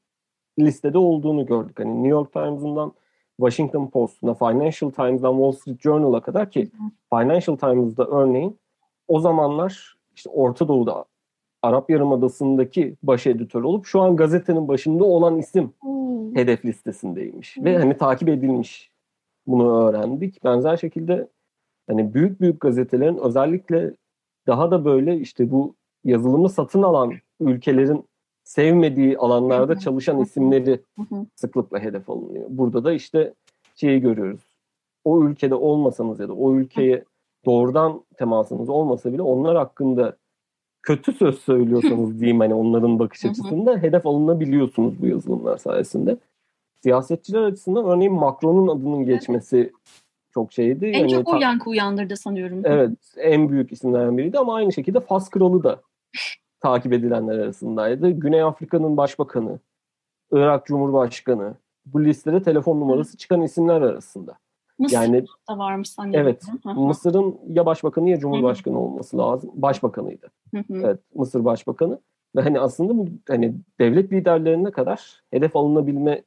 listede 0.59 0.99
olduğunu 0.99 1.47
gördük. 1.47 1.79
Hani 1.79 1.95
New 1.95 2.09
York 2.09 2.33
Times'ından 2.33 2.93
Washington 3.37 3.91
Post'una, 3.91 4.35
Financial 4.35 4.91
Times'dan 4.91 5.33
Wall 5.33 5.53
Street 5.53 5.81
Journal'a 5.81 6.23
kadar 6.23 6.51
ki 6.51 6.71
Financial 7.11 7.57
Times'da 7.57 8.07
örneğin 8.07 8.59
o 9.09 9.21
zamanlar 9.21 9.97
işte 10.15 10.31
Orta 10.31 10.69
Doğu'da 10.69 11.05
Arap 11.63 11.91
Yarımadası'ndaki 11.91 12.97
baş 13.03 13.27
editör 13.27 13.63
olup 13.63 13.87
şu 13.87 14.01
an 14.01 14.17
gazetenin 14.17 14.69
başında 14.69 15.05
olan 15.05 15.39
isim 15.39 15.73
Oo. 15.83 16.35
hedef 16.35 16.65
listesindeymiş. 16.65 17.59
Ve 17.59 17.79
hani 17.79 17.97
takip 17.97 18.29
edilmiş. 18.29 18.91
Bunu 19.47 19.89
öğrendik. 19.89 20.45
Benzer 20.45 20.77
şekilde 20.77 21.29
hani 21.87 22.15
büyük 22.15 22.41
büyük 22.41 22.61
gazetelerin 22.61 23.17
özellikle 23.17 23.93
daha 24.47 24.71
da 24.71 24.85
böyle 24.85 25.17
işte 25.17 25.51
bu 25.51 25.75
yazılımı 26.05 26.49
satın 26.49 26.83
alan 26.83 27.13
ülkelerin 27.41 28.05
sevmediği 28.45 29.19
alanlarda 29.19 29.79
çalışan 29.79 30.21
isimleri 30.21 30.81
sıklıkla 31.35 31.79
hedef 31.79 32.11
alınıyor. 32.11 32.47
Burada 32.49 32.85
da 32.85 32.93
işte 32.93 33.35
şeyi 33.75 34.01
görüyoruz. 34.01 34.41
O 35.05 35.23
ülkede 35.23 35.55
olmasanız 35.55 36.21
ya 36.21 36.29
da 36.29 36.33
o 36.33 36.55
ülkeye 36.55 37.05
doğrudan 37.45 38.05
temasınız 38.17 38.69
olmasa 38.69 39.13
bile 39.13 39.23
onlar 39.23 39.57
hakkında 39.57 40.17
kötü 40.87 41.13
söz 41.13 41.39
söylüyorsanız 41.39 42.21
diyeyim 42.21 42.41
hani 42.41 42.55
onların 42.55 42.99
bakış 42.99 43.25
açısında 43.25 43.79
hedef 43.79 44.07
alınabiliyorsunuz 44.07 45.03
bu 45.03 45.07
yazılımlar 45.07 45.59
sayesinde. 45.59 46.17
Siyasetçiler 46.83 47.43
açısından 47.43 47.85
örneğin 47.85 48.13
Macron'un 48.13 48.69
adının 48.69 49.07
geçmesi 49.07 49.73
çok 50.35 50.53
şeydi. 50.53 50.87
En 50.87 50.99
Yani 50.99 51.11
çok 51.11 51.29
o 51.29 51.37
yankı 51.37 51.71
uyandırdı 51.71 52.17
sanıyorum. 52.17 52.63
Evet 52.65 52.91
en 53.17 53.49
büyük 53.49 53.73
isimlerden 53.73 54.19
biriydi 54.19 54.39
ama 54.39 54.55
aynı 54.55 54.73
şekilde 54.73 55.01
Fas 55.01 55.31
Kralı 55.31 55.65
da 55.65 55.81
takip 56.61 56.93
edilenler 56.93 57.39
arasındaydı. 57.39 58.11
Güney 58.11 58.43
Afrika'nın 58.43 58.97
başbakanı, 58.97 59.59
Irak 60.33 60.67
Cumhurbaşkanı 60.67 61.55
bu 61.87 62.05
listede 62.05 62.43
telefon 62.43 62.81
numarası 62.81 63.17
çıkan 63.17 63.43
isimler 63.43 63.83
arasında. 63.83 64.39
Mısır 64.79 64.95
Yani 64.97 65.25
da 65.49 65.59
varmış 65.59 65.91
sanıyorum. 65.91 66.21
evet. 66.21 66.43
Mısır'ın 66.65 67.39
ya 67.49 67.67
başbakanı 67.67 68.11
ya 68.11 68.19
cumhurbaşkanı 68.19 68.81
olması 68.81 69.19
lazım. 69.19 69.51
Başbakanıydı. 69.55 70.31
Evet 70.71 71.01
Mısır 71.15 71.45
başbakanı. 71.45 71.99
Ve 72.37 72.41
hani 72.41 72.61
aslında 72.61 72.99
bu 72.99 73.07
hani 73.29 73.55
devlet 73.81 74.13
liderlerine 74.13 74.71
kadar 74.71 75.23
hedef 75.31 75.57
alınabilmenin 75.57 76.25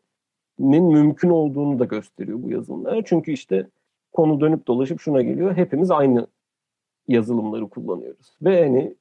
mümkün 0.84 1.30
olduğunu 1.30 1.80
da 1.80 1.86
gösteriyor 1.86 2.44
bu 2.44 2.50
yazılımlar. 2.52 3.04
Çünkü 3.06 3.32
işte 3.32 3.68
konu 4.12 4.42
dönüp 4.42 4.68
dolaşıp 4.68 5.02
şuna 5.02 5.22
geliyor. 5.22 5.58
Hepimiz 5.58 5.92
aynı 5.92 6.28
yazılımları 7.08 7.70
kullanıyoruz. 7.70 8.38
Ve 8.42 8.64
hani 8.64 8.96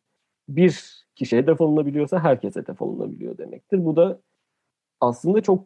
bir 0.49 1.05
kişi 1.15 1.37
hedef 1.37 1.61
alınabiliyorsa 1.61 2.19
herkes 2.19 2.57
hedef 2.57 2.83
alınabiliyor 2.83 3.39
demektir. 3.39 3.85
Bu 3.85 3.97
da 3.97 4.19
aslında 5.01 5.41
çok 5.41 5.65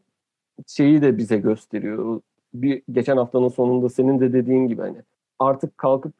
şeyi 0.67 1.03
de 1.03 1.19
bize 1.19 1.37
gösteriyor. 1.37 2.21
Bir 2.55 2.83
geçen 2.93 3.17
haftanın 3.17 3.49
sonunda 3.49 3.89
senin 3.89 4.21
de 4.21 4.33
dediğin 4.33 4.69
gibi 4.69 4.83
hani 4.83 4.97
artık 5.39 5.79
kalkıp 5.79 6.15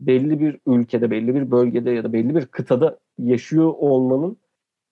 belli 0.00 0.40
bir 0.40 0.58
ülkede, 0.66 1.10
belli 1.10 1.34
bir 1.34 1.50
bölgede 1.50 1.90
ya 1.90 2.04
da 2.04 2.12
belli 2.12 2.34
bir 2.34 2.46
kıtada 2.46 2.98
yaşıyor 3.18 3.74
olmanın 3.78 4.36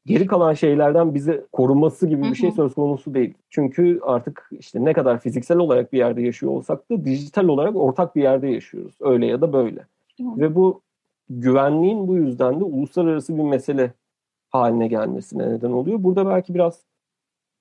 geri 0.07 0.27
kalan 0.27 0.55
şeylerden 0.55 1.15
bizi 1.15 1.47
koruması 1.53 2.07
gibi 2.07 2.23
bir 2.23 2.35
şey 2.35 2.53
söz 2.53 2.75
konusu 2.75 3.15
değil. 3.15 3.35
Çünkü 3.51 4.01
artık 4.03 4.51
işte 4.53 4.85
ne 4.85 4.93
kadar 4.93 5.21
fiziksel 5.21 5.59
olarak 5.59 5.93
bir 5.93 5.99
yerde 5.99 6.23
yaşıyor 6.23 6.53
olsak 6.53 6.91
da 6.91 7.05
dijital 7.05 7.49
olarak 7.49 7.77
ortak 7.77 8.17
bir 8.17 8.23
yerde 8.23 8.49
yaşıyoruz. 8.49 8.95
Öyle 9.01 9.27
ya 9.27 9.41
da 9.41 9.53
böyle. 9.53 9.87
Ve 10.21 10.55
bu 10.55 10.83
güvenliğin 11.31 12.09
bu 12.09 12.17
yüzden 12.17 12.61
de 12.61 12.65
uluslararası 12.65 13.39
bir 13.39 13.43
mesele 13.43 13.93
haline 14.51 14.89
gelmesine 14.89 15.51
neden 15.51 15.71
oluyor. 15.71 16.03
Burada 16.03 16.27
belki 16.27 16.55
biraz 16.55 16.81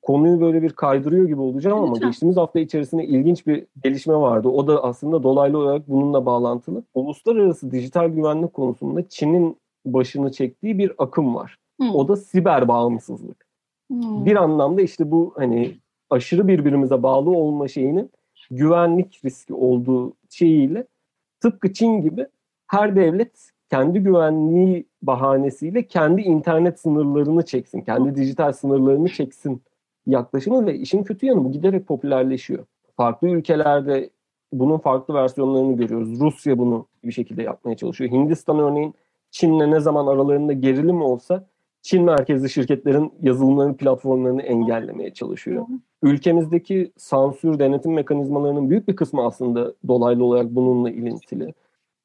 konuyu 0.02 0.42
böyle 0.42 0.62
bir 0.62 0.70
kaydırıyor 0.70 1.26
gibi 1.28 1.42
olacağım 1.42 1.78
ama 1.78 1.94
Lütfen. 1.94 2.10
geçtiğimiz 2.10 2.38
hafta 2.38 2.60
içerisinde 2.60 3.06
ilginç 3.06 3.48
bir 3.48 3.66
gelişme 3.84 4.16
vardı. 4.16 4.48
O 4.48 4.68
da 4.68 4.84
aslında 4.84 5.24
dolaylı 5.24 5.58
olarak 5.58 5.90
bununla 5.90 6.26
bağlantılı. 6.26 6.84
Uluslararası 6.94 7.72
dijital 7.72 8.08
güvenlik 8.10 8.54
konusunda 8.54 9.10
Çin'in 9.10 9.58
başını 9.86 10.32
çektiği 10.32 10.78
bir 10.78 10.92
akım 10.98 11.36
var. 11.36 11.58
Hı. 11.82 11.88
O 11.94 12.08
da 12.08 12.16
siber 12.16 12.68
bağımsızlık. 12.68 13.46
Hı. 13.92 14.26
Bir 14.26 14.36
anlamda 14.36 14.82
işte 14.82 15.12
bu 15.12 15.34
hani 15.36 15.78
aşırı 16.10 16.48
birbirimize 16.48 17.04
bağlı 17.04 17.30
olma 17.30 17.68
şeyinin 17.68 18.12
güvenlik 18.52 19.26
riski 19.26 19.54
olduğu 19.54 20.14
şeyiyle 20.30 20.88
tıpkı 21.40 21.74
Çin 21.74 22.02
gibi 22.02 22.28
her 22.68 22.96
devlet 22.96 23.52
kendi 23.70 24.00
güvenliği 24.00 24.88
bahanesiyle 25.02 25.88
kendi 25.88 26.22
internet 26.22 26.80
sınırlarını 26.80 27.46
çeksin, 27.46 27.82
kendi 27.82 28.16
dijital 28.16 28.52
sınırlarını 28.52 29.10
çeksin 29.10 29.62
yaklaşımı 30.08 30.66
ve 30.66 30.76
işin 30.76 31.04
kötü 31.04 31.26
yanı 31.26 31.44
bu 31.44 31.52
giderek 31.52 31.88
popülerleşiyor. 31.88 32.66
Farklı 32.98 33.30
ülkelerde 33.30 34.10
bunun 34.54 34.78
farklı 34.78 35.14
versiyonlarını 35.14 35.78
görüyoruz. 35.78 36.20
Rusya 36.20 36.58
bunu 36.58 36.88
bir 37.04 37.12
şekilde 37.12 37.44
yapmaya 37.44 37.78
çalışıyor. 37.78 38.12
Hindistan 38.12 38.60
örneğin 38.60 38.94
Çin'le 39.32 39.72
ne 39.72 39.80
zaman 39.80 40.08
aralarında 40.08 40.54
gerilim 40.54 41.02
olsa 41.02 41.48
Çin 41.82 42.04
merkezli 42.04 42.50
şirketlerin 42.50 43.14
yazılımlarını, 43.22 43.78
platformlarını 43.78 44.42
engellemeye 44.42 45.14
çalışıyor. 45.14 45.66
Ülkemizdeki 46.04 46.92
sansür, 46.98 47.60
denetim 47.60 47.94
mekanizmalarının 47.94 48.70
büyük 48.70 48.88
bir 48.88 48.96
kısmı 48.96 49.26
aslında 49.26 49.74
dolaylı 49.88 50.24
olarak 50.26 50.50
bununla 50.50 50.90
ilintili. 50.90 51.54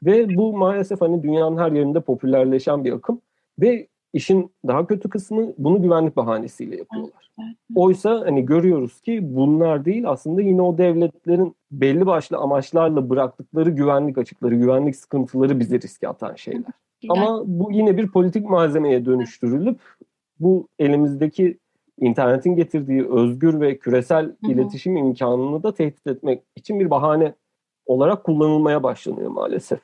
Ve 0.03 0.37
bu 0.37 0.57
maalesef 0.57 1.01
hani 1.01 1.23
dünyanın 1.23 1.57
her 1.57 1.73
yerinde 1.73 2.01
popülerleşen 2.01 2.85
bir 2.85 2.93
akım. 2.93 3.21
Ve 3.61 3.87
işin 4.17 4.53
daha 4.67 4.87
kötü 4.87 5.11
kısmı 5.11 5.53
bunu 5.59 5.83
güvenlik 5.83 6.17
bahanesiyle 6.17 6.77
yapıyorlar. 6.77 7.31
Oysa 7.75 8.21
hani 8.21 8.47
görüyoruz 8.47 9.01
ki 9.01 9.37
bunlar 9.37 9.85
değil 9.85 10.09
aslında 10.09 10.43
yine 10.43 10.63
o 10.63 10.79
devletlerin 10.79 11.57
belli 11.71 12.07
başlı 12.07 12.37
amaçlarla 12.37 13.11
bıraktıkları 13.11 13.71
güvenlik 13.71 14.19
açıkları, 14.19 14.55
güvenlik 14.55 14.97
sıkıntıları 14.97 15.61
bizi 15.61 15.83
riske 15.83 16.09
atan 16.09 16.35
şeyler. 16.35 16.73
Ama 17.09 17.43
bu 17.47 17.73
yine 17.73 17.97
bir 17.97 18.09
politik 18.09 18.51
malzemeye 18.51 19.05
dönüştürülüp 19.05 19.81
bu 20.41 20.69
elimizdeki 20.79 21.59
internetin 22.01 22.57
getirdiği 22.57 23.09
özgür 23.09 23.61
ve 23.61 23.79
küresel 23.79 24.25
hı. 24.25 24.53
iletişim 24.53 24.97
imkanını 24.97 25.63
da 25.63 25.75
tehdit 25.75 26.07
etmek 26.07 26.43
için 26.57 26.81
bir 26.81 26.91
bahane 26.91 27.35
olarak 27.87 28.25
kullanılmaya 28.25 28.83
başlanıyor 28.83 29.31
maalesef. 29.31 29.81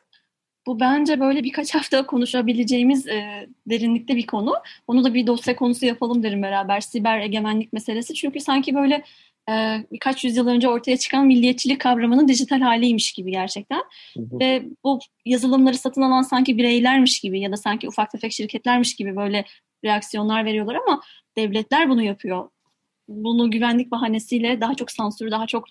Bu 0.67 0.81
bence 0.81 1.21
böyle 1.21 1.45
birkaç 1.45 1.75
hafta 1.75 2.07
konuşabileceğimiz 2.07 3.09
e, 3.09 3.49
derinlikte 3.67 4.17
bir 4.17 4.27
konu. 4.27 4.55
Onu 4.87 5.05
da 5.05 5.15
bir 5.15 5.27
dosya 5.27 5.57
konusu 5.57 5.87
yapalım 5.87 6.23
derim 6.23 6.43
beraber. 6.43 6.81
Siber 6.81 7.21
egemenlik 7.21 7.73
meselesi. 7.73 8.15
Çünkü 8.15 8.41
sanki 8.41 8.75
böyle 8.75 9.05
e, 9.49 9.53
birkaç 9.93 10.25
yüzyıl 10.25 10.47
önce 10.47 10.69
ortaya 10.69 10.97
çıkan 10.97 11.27
milliyetçilik 11.27 11.81
kavramının 11.81 12.29
dijital 12.29 12.61
haliymiş 12.61 13.13
gibi 13.13 13.31
gerçekten. 13.31 13.83
Ve 14.17 14.63
bu 14.85 14.99
yazılımları 15.25 15.79
satın 15.79 16.03
alan 16.03 16.23
sanki 16.23 16.59
bireylermiş 16.59 17.21
gibi 17.21 17.41
ya 17.41 17.53
da 17.53 17.57
sanki 17.57 17.89
ufak 17.89 18.11
tefek 18.11 18.33
şirketlermiş 18.33 18.95
gibi 18.95 19.17
böyle 19.17 19.45
reaksiyonlar 19.85 20.45
veriyorlar 20.45 20.75
ama 20.75 21.01
devletler 21.37 21.89
bunu 21.89 22.03
yapıyor. 22.03 22.49
Bunu 23.09 23.51
güvenlik 23.51 23.91
bahanesiyle 23.91 24.61
daha 24.61 24.75
çok 24.75 24.91
sansür, 24.91 25.31
daha 25.31 25.47
çok 25.47 25.65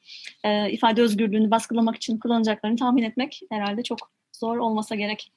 e, 0.44 0.72
ifade 0.72 1.02
özgürlüğünü 1.02 1.52
baskılamak 1.52 1.96
için 1.96 2.18
kullanacaklarını 2.18 2.78
tahmin 2.78 3.04
etmek 3.04 3.40
herhalde 3.50 3.84
çok 3.84 4.12
zor 4.42 4.58
olmasa 4.58 4.96
gerek. 4.96 5.32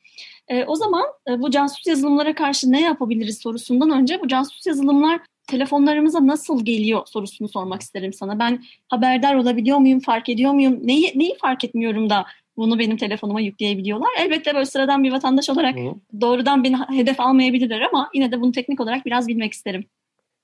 E, 0.49 0.65
o 0.65 0.77
zaman 0.77 1.05
e, 1.29 1.41
bu 1.41 1.51
casus 1.51 1.87
yazılımlara 1.87 2.35
karşı 2.35 2.73
ne 2.73 2.81
yapabiliriz 2.81 3.39
sorusundan 3.39 3.91
önce 3.91 4.21
bu 4.21 4.29
casus 4.29 4.67
yazılımlar 4.67 5.21
telefonlarımıza 5.47 6.27
nasıl 6.27 6.65
geliyor 6.65 7.03
sorusunu 7.07 7.49
sormak 7.49 7.83
isterim 7.83 8.13
sana. 8.13 8.39
Ben 8.39 8.65
haberdar 8.89 9.35
olabiliyor 9.35 9.79
muyum, 9.79 10.01
fark 10.01 10.29
ediyor 10.29 10.53
muyum? 10.53 10.79
Neyi, 10.83 11.13
neyi 11.15 11.37
fark 11.41 11.65
etmiyorum 11.65 12.11
da 12.11 12.27
bunu 12.57 12.79
benim 12.79 12.97
telefonuma 12.97 13.41
yükleyebiliyorlar? 13.41 14.09
Elbette 14.19 14.55
böyle 14.55 14.67
sıradan 14.67 15.05
bir 15.05 15.13
vatandaş 15.13 15.51
olarak 15.51 15.77
Hı. 15.77 16.21
doğrudan 16.21 16.65
beni 16.65 16.77
hedef 16.77 17.21
almayabilirler 17.21 17.81
ama 17.81 18.11
yine 18.15 18.33
de 18.33 18.41
bunu 18.41 18.53
teknik 18.53 18.81
olarak 18.81 19.07
biraz 19.07 19.29
bilmek 19.29 19.53
isterim. 19.53 19.85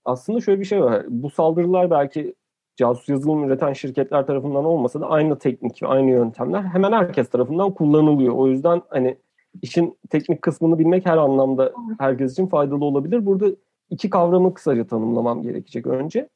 Aslında 0.05 0.40
şöyle 0.40 0.61
bir 0.61 0.64
şey 0.64 0.81
var. 0.81 1.05
Bu 1.09 1.31
saldırılar 1.31 1.90
belki 1.90 2.35
casus 2.80 3.08
yazılım 3.08 3.44
üreten 3.44 3.72
şirketler 3.72 4.26
tarafından 4.26 4.64
olmasa 4.64 5.00
da 5.00 5.10
aynı 5.10 5.38
teknik 5.38 5.82
ve 5.82 5.87
aynı 5.87 6.10
yöntemler 6.10 6.62
hemen 6.62 6.92
herkes 6.92 7.30
tarafından 7.30 7.75
kullanılıyor. 7.75 8.34
O 8.34 8.46
yüzden 8.46 8.82
hani 8.88 9.16
işin 9.62 9.99
teknik 10.10 10.42
kısmını 10.42 10.78
bilmek 10.78 11.06
her 11.06 11.16
anlamda 11.16 11.72
herkes 11.99 12.32
için 12.32 12.46
faydalı 12.46 12.84
olabilir. 12.84 13.26
Burada 13.26 13.46
iki 13.90 14.10
kavramı 14.10 14.54
kısaca 14.54 14.87
tanımlamam 14.87 15.42
gerekecek 15.42 15.87
önce. 15.87 16.28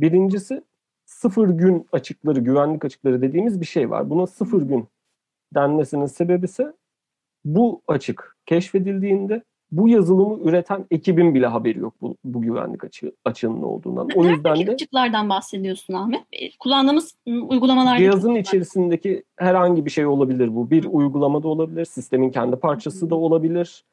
Birincisi 0.00 0.62
sıfır 1.04 1.48
gün 1.48 1.86
açıkları, 1.92 2.40
güvenlik 2.40 2.84
açıkları 2.84 3.22
dediğimiz 3.22 3.60
bir 3.60 3.66
şey 3.66 3.90
var. 3.90 4.10
Buna 4.10 4.26
sıfır 4.26 4.62
gün 4.62 4.88
denmesinin 5.54 6.06
sebebi 6.06 6.44
ise 6.44 6.72
bu 7.44 7.82
açık 7.88 8.36
keşfedildiğinde 8.46 9.42
bu 9.72 9.88
yazılımı 9.88 10.48
üreten 10.48 10.86
ekibin 10.90 11.34
bile 11.34 11.46
haberi 11.46 11.78
yok 11.78 11.94
bu, 12.00 12.16
bu 12.24 12.42
güvenlik 12.42 12.84
açığı, 12.84 13.12
açığının 13.24 13.62
olduğundan. 13.62 14.08
O 14.14 14.24
yüzden 14.24 14.66
de 14.66 14.70
açıklardan 14.70 15.28
bahsediyorsun 15.28 15.94
Ahmet? 15.94 16.20
E, 16.32 16.56
Kullandığımız 16.58 17.14
ım, 17.28 17.50
uygulamalarda 17.50 17.98
cihazın 17.98 18.34
içerisindeki 18.34 19.24
herhangi 19.36 19.84
bir 19.84 19.90
şey 19.90 20.06
olabilir 20.06 20.54
bu. 20.54 20.70
Bir 20.70 20.84
uygulamada 20.84 21.48
olabilir, 21.48 21.84
sistemin 21.84 22.30
kendi 22.30 22.56
parçası 22.56 23.10
da 23.10 23.14
olabilir. 23.14 23.84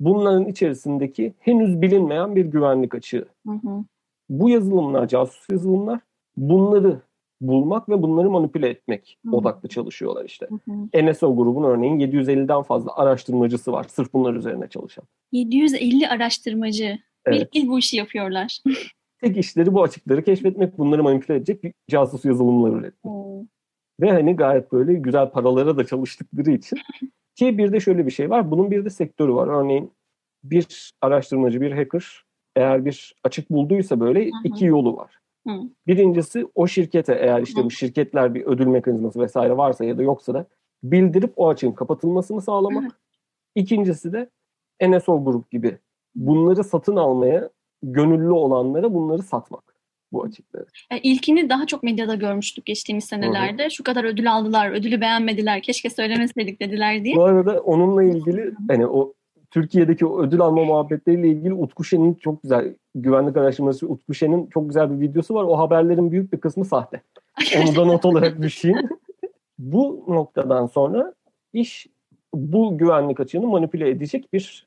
Bunların 0.00 0.46
içerisindeki 0.46 1.34
henüz 1.40 1.82
bilinmeyen 1.82 2.36
bir 2.36 2.44
güvenlik 2.44 2.94
açığı. 2.94 3.26
Hı 3.46 3.52
hı. 3.52 3.84
Bu 4.28 4.50
yazılımlar, 4.50 5.08
casus 5.08 5.50
yazılımlar 5.50 6.00
bunları 6.36 7.00
bulmak 7.40 7.88
ve 7.88 8.02
bunları 8.02 8.30
manipüle 8.30 8.68
etmek 8.68 9.18
Hı. 9.26 9.36
odaklı 9.36 9.68
çalışıyorlar 9.68 10.24
işte. 10.24 10.48
Hı 10.48 10.72
hı. 10.72 11.10
NSO 11.10 11.36
grubun 11.36 11.64
örneğin 11.64 11.98
750'den 11.98 12.62
fazla 12.62 12.96
araştırmacısı 12.96 13.72
var 13.72 13.86
sırf 13.88 14.12
bunlar 14.12 14.34
üzerine 14.34 14.68
çalışan. 14.68 15.04
750 15.32 16.08
araştırmacı. 16.08 16.98
Evet. 17.26 17.40
Bildiğin 17.40 17.68
bu 17.68 17.78
işi 17.78 17.96
yapıyorlar. 17.96 18.58
Tek 19.20 19.36
işleri 19.36 19.74
bu 19.74 19.82
açıkları 19.82 20.24
keşfetmek, 20.24 20.78
bunları 20.78 21.02
manipüle 21.02 21.36
edecek 21.36 21.64
bir 21.64 21.72
casus 21.90 22.24
yazılımlar 22.24 22.70
üretmek. 22.70 23.14
Ve 24.00 24.10
hani 24.10 24.36
gayet 24.36 24.72
böyle 24.72 24.94
güzel 24.94 25.30
paralara 25.30 25.76
da 25.76 25.86
çalıştıkları 25.86 26.50
için. 26.50 26.78
Ki 27.34 27.58
bir 27.58 27.72
de 27.72 27.80
şöyle 27.80 28.06
bir 28.06 28.10
şey 28.10 28.30
var. 28.30 28.50
Bunun 28.50 28.70
bir 28.70 28.84
de 28.84 28.90
sektörü 28.90 29.34
var. 29.34 29.48
Örneğin 29.48 29.92
bir 30.44 30.92
araştırmacı, 31.00 31.60
bir 31.60 31.72
hacker 31.72 32.24
eğer 32.56 32.84
bir 32.84 33.14
açık 33.24 33.50
bulduysa 33.50 34.00
böyle 34.00 34.24
hı. 34.24 34.30
iki 34.44 34.64
yolu 34.64 34.96
var. 34.96 35.20
Hı. 35.50 35.60
Birincisi 35.86 36.46
o 36.54 36.66
şirkete 36.66 37.14
eğer 37.14 37.42
işte 37.42 37.60
Hı. 37.60 37.64
bu 37.64 37.70
şirketler 37.70 38.34
bir 38.34 38.46
ödül 38.46 38.66
mekanizması 38.66 39.20
vesaire 39.20 39.56
varsa 39.56 39.84
ya 39.84 39.98
da 39.98 40.02
yoksa 40.02 40.34
da 40.34 40.46
bildirip 40.82 41.32
o 41.36 41.48
açığın 41.48 41.72
kapatılmasını 41.72 42.42
sağlamak. 42.42 42.84
Hı. 42.84 42.96
İkincisi 43.54 44.12
de 44.12 44.30
NSO 44.82 45.24
grup 45.24 45.50
gibi 45.50 45.78
bunları 46.14 46.64
satın 46.64 46.96
almaya 46.96 47.50
gönüllü 47.82 48.32
olanlara 48.32 48.94
bunları 48.94 49.22
satmak 49.22 49.74
bu 50.12 50.24
açıkları. 50.24 50.66
E, 50.90 50.98
İlkini 50.98 51.50
daha 51.50 51.66
çok 51.66 51.82
medyada 51.82 52.14
görmüştük 52.14 52.66
geçtiğimiz 52.66 53.04
senelerde. 53.04 53.70
Şu 53.70 53.84
kadar 53.84 54.04
ödül 54.04 54.32
aldılar, 54.32 54.70
ödülü 54.70 55.00
beğenmediler, 55.00 55.62
keşke 55.62 55.90
söylemeseydik 55.90 56.60
dediler 56.60 57.04
diye. 57.04 57.16
Bu 57.16 57.24
arada 57.24 57.60
onunla 57.60 58.02
ilgili 58.02 58.54
hani 58.68 58.86
o 58.86 59.14
Türkiye'deki 59.50 60.06
o 60.06 60.22
ödül 60.22 60.40
alma 60.40 60.64
muhabbetleriyle 60.64 61.28
ilgili 61.28 61.54
Utku 61.54 61.84
Şen'in 61.84 62.14
çok 62.14 62.42
güzel 62.42 62.74
güvenlik 62.94 63.36
araştırmacısı 63.36 63.88
Utku 63.88 64.14
Şen'in 64.14 64.46
çok 64.46 64.68
güzel 64.68 64.90
bir 64.90 65.08
videosu 65.08 65.34
var. 65.34 65.44
O 65.44 65.58
haberlerin 65.58 66.10
büyük 66.10 66.32
bir 66.32 66.40
kısmı 66.40 66.64
sahte. 66.64 67.02
Onu 67.56 67.76
da 67.76 67.84
not 67.84 68.04
olarak 68.04 68.42
düşeyim. 68.42 68.78
bu 69.58 70.04
noktadan 70.08 70.66
sonra 70.66 71.14
iş 71.52 71.86
bu 72.34 72.78
güvenlik 72.78 73.20
açığını 73.20 73.46
manipüle 73.46 73.90
edecek 73.90 74.32
bir 74.32 74.66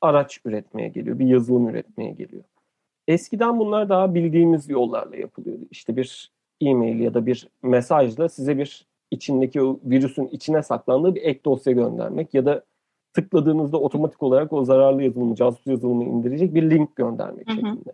araç 0.00 0.40
üretmeye 0.44 0.88
geliyor. 0.88 1.18
Bir 1.18 1.26
yazılım 1.26 1.68
üretmeye 1.68 2.10
geliyor. 2.10 2.44
Eskiden 3.08 3.58
bunlar 3.58 3.88
daha 3.88 4.14
bildiğimiz 4.14 4.68
yollarla 4.68 5.16
yapılıyordu. 5.16 5.62
İşte 5.70 5.96
bir 5.96 6.32
e-mail 6.60 7.00
ya 7.00 7.14
da 7.14 7.26
bir 7.26 7.48
mesajla 7.62 8.28
size 8.28 8.58
bir 8.58 8.86
içindeki 9.10 9.62
o 9.62 9.80
virüsün 9.84 10.26
içine 10.26 10.62
saklandığı 10.62 11.14
bir 11.14 11.22
ek 11.22 11.40
dosya 11.44 11.72
göndermek 11.72 12.34
ya 12.34 12.46
da 12.46 12.64
tıkladığınızda 13.14 13.80
otomatik 13.80 14.22
olarak 14.22 14.52
o 14.52 14.64
zararlı 14.64 15.02
yazılımı, 15.02 15.34
casus 15.34 15.66
yazılımı 15.66 16.04
indirecek 16.04 16.54
bir 16.54 16.70
link 16.70 16.96
göndermek 16.96 17.48
Hı 17.48 17.52
hı. 17.52 17.56
şeklinde. 17.56 17.92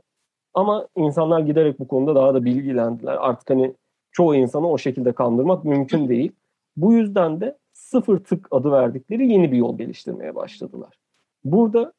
Ama 0.55 0.89
insanlar 0.97 1.41
giderek 1.41 1.81
bu 1.81 1.89
konuda 1.89 2.15
daha 2.15 2.35
da 2.35 2.45
bilgilendiler. 2.45 3.17
Artık 3.21 3.51
hani 3.51 3.75
çoğu 4.13 4.35
insanı 4.35 4.71
o 4.71 4.79
şekilde 4.79 5.13
kandırmak 5.13 5.65
mümkün 5.65 6.09
değil. 6.09 6.33
Bu 6.77 6.93
yüzden 6.93 7.41
de 7.41 7.59
sıfır 7.73 8.19
tık 8.19 8.49
adı 8.51 8.73
verdikleri 8.73 9.33
yeni 9.33 9.53
bir 9.53 9.57
yol 9.57 9.79
geliştirmeye 9.79 10.35
başladılar. 10.35 10.99
Burada 11.45 11.93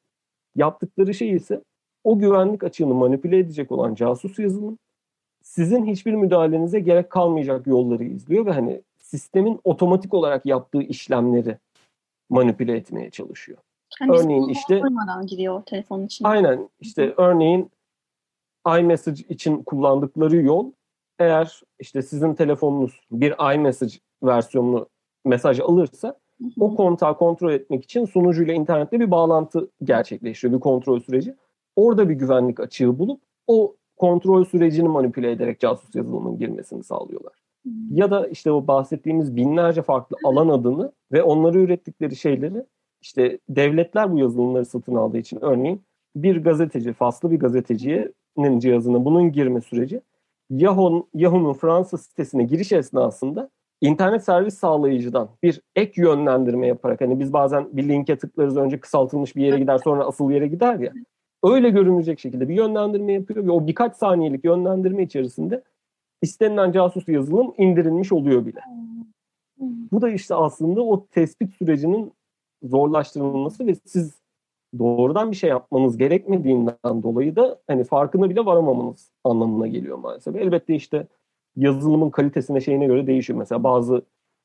yaptıkları 0.56 1.14
şey 1.14 1.32
ise 1.32 1.62
o 2.04 2.20
güvenlik 2.20 2.64
açığını 2.64 2.94
manipüle 2.94 3.38
edecek 3.38 3.72
olan 3.72 3.96
casus 3.96 4.40
yazılım 4.40 4.78
sizin 5.42 5.86
hiçbir 5.86 6.14
müdahalenize 6.14 6.80
gerek 6.80 7.10
kalmayacak 7.10 7.68
yolları 7.68 8.04
izliyor 8.04 8.46
ve 8.46 8.52
hani 8.52 8.82
sistemin 8.98 9.60
otomatik 9.64 10.14
olarak 10.14 10.46
yaptığı 10.46 10.82
işlemleri 10.82 11.58
manipüle 12.32 12.78
etmeye 12.78 13.10
çalışıyor. 13.10 13.58
Biz 14.02 14.24
Örneğin 14.24 14.48
işte- 14.50 14.82
giriyor 15.28 15.64
telefonun 15.66 16.06
içine. 16.06 16.28
Aynen 16.28 16.70
işte 16.80 17.14
örneğin 17.18 17.72
iMessage 18.80 19.24
için 19.30 19.64
kullandıkları 19.64 20.36
yol 20.38 20.72
eğer 21.20 21.62
işte 21.80 22.02
sizin 22.02 22.34
telefonunuz 22.34 23.00
bir 23.12 23.54
iMessage 23.56 23.94
versiyonlu 24.24 24.90
mesaj 25.26 25.60
alırsa 25.60 26.08
Hı 26.08 26.44
hı. 26.46 26.50
o 26.60 26.76
kontağı 26.76 27.18
kontrol 27.18 27.52
etmek 27.54 27.84
için 27.84 28.06
sunucuyla 28.06 28.54
internette 28.54 29.00
bir 29.00 29.12
bağlantı 29.12 29.70
gerçekleştiriyor, 29.84 30.58
bir 30.60 30.64
kontrol 30.64 31.00
süreci. 31.00 31.36
Orada 31.76 32.10
bir 32.10 32.14
güvenlik 32.14 32.60
açığı 32.60 33.00
bulup 33.00 33.22
o 33.48 33.76
kontrol 33.98 34.46
sürecini 34.46 34.88
manipüle 34.88 35.32
ederek 35.32 35.60
casus 35.60 35.96
yazılımın 35.96 36.38
girmesini 36.38 36.84
sağlıyorlar. 36.84 37.34
Hı. 37.66 37.70
Ya 37.92 38.12
da 38.12 38.28
işte 38.28 38.52
o 38.52 38.68
bahsettiğimiz 38.68 39.36
binlerce 39.36 39.82
farklı 39.82 40.18
alan 40.24 40.50
adını 40.50 40.92
ve 41.12 41.24
onları 41.24 41.60
ürettikleri 41.60 42.16
şeyleri 42.16 42.66
işte 43.02 43.40
devletler 43.50 44.12
bu 44.12 44.20
yazılımları 44.20 44.66
satın 44.66 44.96
aldığı 44.96 45.18
için 45.18 45.40
örneğin 45.42 45.82
bir 46.16 46.44
gazeteci, 46.44 46.94
faslı 46.94 47.32
bir 47.32 47.40
gazetecinin 47.40 48.60
cihazına 48.60 49.06
bunun 49.06 49.32
girme 49.32 49.62
süreci 49.62 50.02
Yahoo, 50.50 51.08
Yahoo'nun 51.14 51.54
Fransız 51.54 52.02
sitesine 52.02 52.44
giriş 52.44 52.72
esnasında 52.72 53.50
internet 53.82 54.24
servis 54.24 54.58
sağlayıcıdan 54.58 55.30
bir 55.44 55.62
ek 55.76 56.02
yönlendirme 56.02 56.68
yaparak 56.68 57.02
hani 57.02 57.20
biz 57.20 57.34
bazen 57.34 57.78
bir 57.78 57.90
linke 57.90 58.18
tıklarız 58.18 58.58
önce 58.58 58.80
kısaltılmış 58.80 59.36
bir 59.36 59.46
yere 59.46 59.60
gider 59.60 59.78
sonra 59.84 60.06
asıl 60.06 60.32
yere 60.32 60.48
gider 60.48 60.80
ya. 60.80 60.94
Öyle 61.44 61.70
görünecek 61.70 62.20
şekilde 62.20 62.50
bir 62.50 62.56
yönlendirme 62.56 63.14
yapıyor 63.14 63.46
ve 63.46 63.52
o 63.52 63.68
birkaç 63.68 63.96
saniyelik 63.96 64.46
yönlendirme 64.46 65.04
içerisinde 65.04 65.64
istenilen 66.22 66.72
casus 66.72 67.08
yazılım 67.08 67.54
indirilmiş 67.58 68.12
oluyor 68.12 68.46
bile. 68.46 68.60
Hı. 68.60 69.66
Bu 69.92 70.02
da 70.02 70.10
işte 70.10 70.36
aslında 70.36 70.82
o 70.82 71.06
tespit 71.06 71.54
sürecinin 71.54 72.14
zorlaştırılması 72.64 73.68
ve 73.68 73.76
siz 73.86 74.22
doğrudan 74.80 75.32
bir 75.32 75.36
şey 75.36 75.50
yapmanız 75.50 75.98
gerekmediğinden 75.98 77.04
dolayı 77.04 77.36
da 77.36 77.60
hani 77.68 77.84
farkına 77.84 78.30
bile 78.30 78.46
varamamanız 78.46 79.12
anlamına 79.24 79.68
geliyor 79.68 79.98
maalesef. 79.98 80.36
Elbette 80.36 80.76
işte 80.76 81.08
yazılımın 81.56 82.10
kalitesine 82.10 82.62
şeyine 82.62 82.86
göre 82.86 83.08
değişiyor. 83.08 83.40
Mesela 83.40 83.64
bazı 83.64 84.02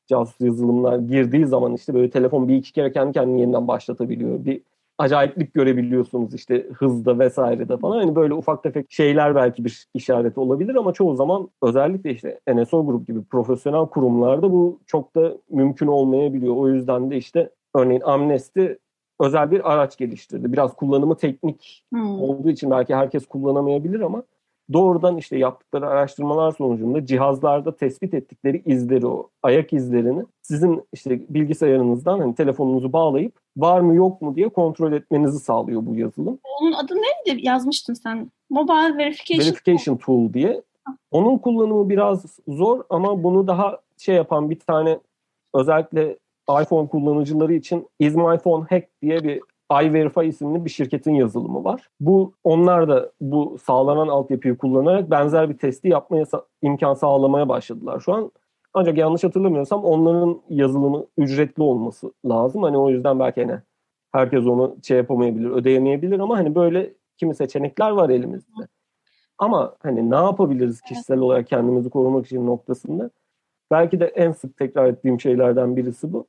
casus 0.07 0.41
yazılımlar 0.41 0.99
girdiği 0.99 1.45
zaman 1.45 1.73
işte 1.73 1.93
böyle 1.93 2.09
telefon 2.09 2.47
bir 2.47 2.55
iki 2.55 2.73
kere 2.73 2.91
kendi 2.91 3.13
kendini 3.13 3.41
yeniden 3.41 3.67
başlatabiliyor. 3.67 4.45
Bir 4.45 4.61
acayiplik 4.97 5.53
görebiliyorsunuz 5.53 6.33
işte 6.33 6.67
hızda 6.73 7.19
vesairede 7.19 7.77
falan. 7.77 7.97
Hani 7.97 8.15
böyle 8.15 8.33
ufak 8.33 8.63
tefek 8.63 8.91
şeyler 8.91 9.35
belki 9.35 9.65
bir 9.65 9.87
işareti 9.93 10.39
olabilir 10.39 10.75
ama 10.75 10.93
çoğu 10.93 11.15
zaman 11.15 11.49
özellikle 11.61 12.11
işte 12.11 12.39
NSO 12.53 12.85
grup 12.85 13.07
gibi 13.07 13.23
profesyonel 13.23 13.85
kurumlarda 13.85 14.51
bu 14.51 14.79
çok 14.85 15.15
da 15.15 15.33
mümkün 15.49 15.87
olmayabiliyor. 15.87 16.55
O 16.55 16.69
yüzden 16.69 17.11
de 17.11 17.17
işte 17.17 17.49
örneğin 17.75 18.01
Amnesty 18.01 18.65
özel 19.19 19.51
bir 19.51 19.73
araç 19.73 19.97
geliştirdi. 19.97 20.53
Biraz 20.53 20.75
kullanımı 20.75 21.17
teknik 21.17 21.83
Hı. 21.93 22.03
olduğu 22.03 22.49
için 22.49 22.71
belki 22.71 22.95
herkes 22.95 23.25
kullanamayabilir 23.27 23.99
ama 23.99 24.23
doğrudan 24.73 25.17
işte 25.17 25.37
yaptıkları 25.37 25.87
araştırmalar 25.87 26.51
sonucunda 26.51 27.05
cihazlarda 27.05 27.75
tespit 27.75 28.13
ettikleri 28.13 28.61
izleri 28.65 29.07
o 29.07 29.29
ayak 29.43 29.73
izlerini 29.73 30.23
sizin 30.41 30.83
işte 30.93 31.21
bilgisayarınızdan 31.29 32.19
hani 32.19 32.35
telefonunuzu 32.35 32.93
bağlayıp 32.93 33.33
var 33.57 33.79
mı 33.79 33.95
yok 33.95 34.21
mu 34.21 34.35
diye 34.35 34.49
kontrol 34.49 34.91
etmenizi 34.91 35.39
sağlıyor 35.39 35.85
bu 35.85 35.95
yazılım. 35.95 36.39
Onun 36.61 36.73
adı 36.73 36.93
neydi? 36.95 37.45
Yazmıştın 37.45 37.93
sen. 37.93 38.31
Mobile 38.49 38.97
Verification. 38.97 39.47
Verification 39.47 39.97
Tool 39.97 40.33
diye. 40.33 40.61
Onun 41.11 41.37
kullanımı 41.37 41.89
biraz 41.89 42.39
zor 42.47 42.83
ama 42.89 43.23
bunu 43.23 43.47
daha 43.47 43.79
şey 43.97 44.15
yapan 44.15 44.49
bir 44.49 44.59
tane 44.59 44.99
özellikle 45.53 46.17
iPhone 46.61 46.87
kullanıcıları 46.87 47.53
için 47.53 47.87
Is 47.99 48.15
My 48.15 48.37
Phone 48.37 48.65
Hack 48.69 48.87
diye 49.01 49.23
bir 49.23 49.41
iVerify 49.71 50.27
isimli 50.27 50.65
bir 50.65 50.69
şirketin 50.69 51.13
yazılımı 51.13 51.63
var. 51.63 51.89
Bu 51.99 52.33
onlar 52.43 52.89
da 52.89 53.11
bu 53.21 53.57
sağlanan 53.63 54.07
altyapıyı 54.07 54.57
kullanarak 54.57 55.11
benzer 55.11 55.49
bir 55.49 55.57
testi 55.57 55.87
yapmaya 55.87 56.25
imkan 56.61 56.93
sağlamaya 56.93 57.49
başladılar 57.49 57.99
şu 57.99 58.13
an. 58.13 58.31
Ancak 58.73 58.97
yanlış 58.97 59.23
hatırlamıyorsam 59.23 59.83
onların 59.83 60.41
yazılımı 60.49 61.05
ücretli 61.17 61.63
olması 61.63 62.11
lazım. 62.29 62.63
Hani 62.63 62.77
o 62.77 62.89
yüzden 62.89 63.19
belki 63.19 63.45
hani 63.45 63.59
herkes 64.11 64.45
onu 64.45 64.75
şey 64.83 64.97
yapamayabilir, 64.97 65.49
ödeyemeyebilir 65.49 66.19
ama 66.19 66.37
hani 66.37 66.55
böyle 66.55 66.93
kimi 67.17 67.35
seçenekler 67.35 67.91
var 67.91 68.09
elimizde. 68.09 68.67
Ama 69.37 69.75
hani 69.83 70.09
ne 70.09 70.15
yapabiliriz 70.15 70.81
kişisel 70.81 71.19
olarak 71.19 71.47
kendimizi 71.47 71.89
korumak 71.89 72.25
için 72.25 72.45
noktasında 72.45 73.09
belki 73.71 73.99
de 73.99 74.05
en 74.05 74.31
sık 74.31 74.57
tekrar 74.57 74.85
ettiğim 74.85 75.19
şeylerden 75.21 75.75
birisi 75.75 76.13
bu. 76.13 76.27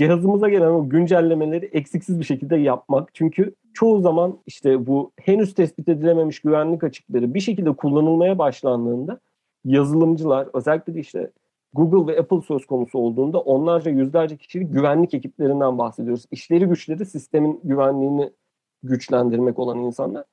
Cihazımıza 0.00 0.48
gelen 0.48 0.70
o 0.70 0.88
güncellemeleri 0.88 1.66
eksiksiz 1.66 2.18
bir 2.18 2.24
şekilde 2.24 2.56
yapmak. 2.56 3.14
Çünkü 3.14 3.54
çoğu 3.74 4.00
zaman 4.00 4.38
işte 4.46 4.86
bu 4.86 5.12
henüz 5.20 5.54
tespit 5.54 5.88
edilememiş 5.88 6.40
güvenlik 6.40 6.84
açıkları 6.84 7.34
bir 7.34 7.40
şekilde 7.40 7.72
kullanılmaya 7.72 8.38
başlandığında 8.38 9.20
yazılımcılar 9.64 10.48
özellikle 10.54 10.94
de 10.94 11.00
işte 11.00 11.30
Google 11.74 12.12
ve 12.12 12.20
Apple 12.20 12.40
söz 12.40 12.66
konusu 12.66 12.98
olduğunda 12.98 13.40
onlarca 13.40 13.90
yüzlerce 13.90 14.36
kişilik 14.36 14.72
güvenlik 14.72 15.14
ekiplerinden 15.14 15.78
bahsediyoruz. 15.78 16.24
İşleri 16.30 16.64
güçleri 16.64 17.06
sistemin 17.06 17.60
güvenliğini 17.64 18.30
güçlendirmek 18.82 19.58
olan 19.58 19.78
insanlar 19.78 20.24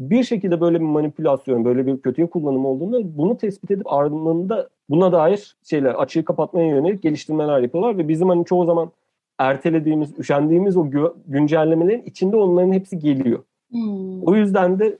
bir 0.00 0.24
şekilde 0.24 0.60
böyle 0.60 0.80
bir 0.80 0.84
manipülasyon, 0.84 1.64
böyle 1.64 1.86
bir 1.86 2.00
kötüye 2.00 2.30
kullanım 2.30 2.66
olduğunda 2.66 3.18
bunu 3.18 3.36
tespit 3.36 3.70
edip 3.70 3.92
ardından 3.92 4.68
buna 4.90 5.12
dair 5.12 5.56
şeyler, 5.64 5.94
açığı 5.94 6.24
kapatmaya 6.24 6.68
yönelik 6.68 7.02
geliştirmeler 7.02 7.60
yapıyorlar 7.60 7.98
ve 7.98 8.08
bizim 8.08 8.28
hani 8.28 8.44
çoğu 8.44 8.64
zaman 8.64 8.90
ertelediğimiz, 9.38 10.18
üşendiğimiz 10.18 10.76
o 10.76 10.90
güncellemelerin 11.26 12.02
içinde 12.02 12.36
onların 12.36 12.72
hepsi 12.72 12.98
geliyor. 12.98 13.42
Hmm. 13.70 14.22
O 14.22 14.34
yüzden 14.34 14.78
de 14.78 14.98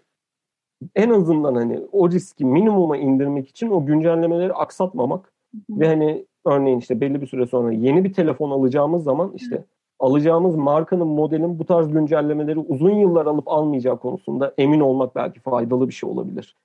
en 0.94 1.11
azından 1.11 1.55
hani 1.55 1.81
o 1.92 2.11
riski 2.11 2.44
minimuma 2.44 2.96
indirmek 2.96 3.49
için 3.49 3.68
o 3.68 3.87
güncellemeleri 3.87 4.53
aksatmamak 4.53 5.33
hmm. 5.53 5.81
ve 5.81 5.88
hani 5.88 6.27
örneğin 6.44 6.79
işte 6.79 7.01
belli 7.01 7.20
bir 7.20 7.27
süre 7.27 7.46
sonra 7.46 7.72
yeni 7.72 8.05
bir 8.05 8.12
telefon 8.12 8.51
alacağımız 8.51 9.05
zaman 9.05 9.33
işte 9.35 9.64
alacağımız 9.99 10.57
markanın 10.57 11.07
modelin 11.07 11.59
bu 11.59 11.64
tarz 11.64 11.88
güncellemeleri 11.88 12.59
uzun 12.59 12.94
yıllar 12.94 13.27
alıp 13.27 13.49
almayacağı 13.49 13.99
konusunda 13.99 14.55
emin 14.59 14.81
olmak 14.81 15.16
belki 15.16 15.40
faydalı 15.40 15.88
bir 15.88 15.92
şey 15.92 16.11
olabilir. 16.11 16.57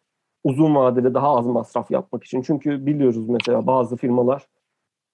Uzun 0.43 0.75
vadede 0.75 1.13
daha 1.13 1.37
az 1.37 1.47
masraf 1.47 1.91
yapmak 1.91 2.23
için. 2.23 2.41
Çünkü 2.41 2.85
biliyoruz 2.85 3.29
mesela 3.29 3.67
bazı 3.67 3.97
firmalar 3.97 4.47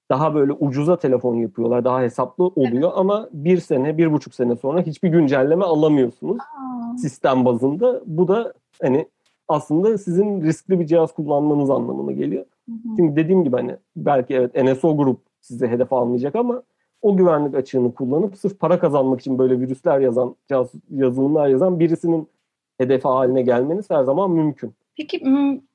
daha 0.10 0.36
böyle 0.36 0.52
ucuza 0.52 1.00
telefon 1.00 1.36
yapıyorlar. 1.36 1.86
Daha 1.86 2.02
hesaplı 2.02 2.48
oluyor 2.48 2.92
ama 2.96 3.30
bir 3.34 3.60
sene, 3.60 3.98
bir 3.98 4.14
buçuk 4.14 4.36
sene 4.36 4.56
sonra 4.56 4.82
hiçbir 4.82 5.10
güncelleme 5.10 5.66
alamıyorsunuz 5.66 6.38
Aa. 6.40 6.98
sistem 6.98 7.46
bazında. 7.46 8.02
Bu 8.06 8.28
da 8.28 8.54
hani 8.82 9.08
aslında 9.48 9.98
sizin 9.98 10.42
riskli 10.42 10.80
bir 10.80 10.86
cihaz 10.86 11.14
kullanmanız 11.14 11.70
anlamına 11.70 12.12
geliyor. 12.12 12.46
Hı 12.70 12.72
hı. 12.72 12.96
Şimdi 12.96 13.16
dediğim 13.16 13.44
gibi 13.44 13.56
hani 13.56 13.78
belki 13.96 14.34
evet 14.34 14.64
NSO 14.64 14.98
grup 14.98 15.20
size 15.42 15.68
hedef 15.68 15.94
almayacak 15.94 16.36
ama 16.36 16.64
o 17.02 17.18
güvenlik 17.18 17.56
açığını 17.56 17.94
kullanıp 17.94 18.38
sırf 18.38 18.60
para 18.60 18.80
kazanmak 18.80 19.20
için 19.20 19.38
böyle 19.38 19.60
virüsler 19.60 20.00
yazan, 20.00 20.36
yazılımlar 20.90 21.48
yazan 21.48 21.80
birisinin 21.80 22.28
hedefi 22.78 23.08
haline 23.08 23.42
gelmeniz 23.42 23.90
her 23.90 24.04
zaman 24.04 24.32
mümkün. 24.32 24.74
Peki 24.98 25.24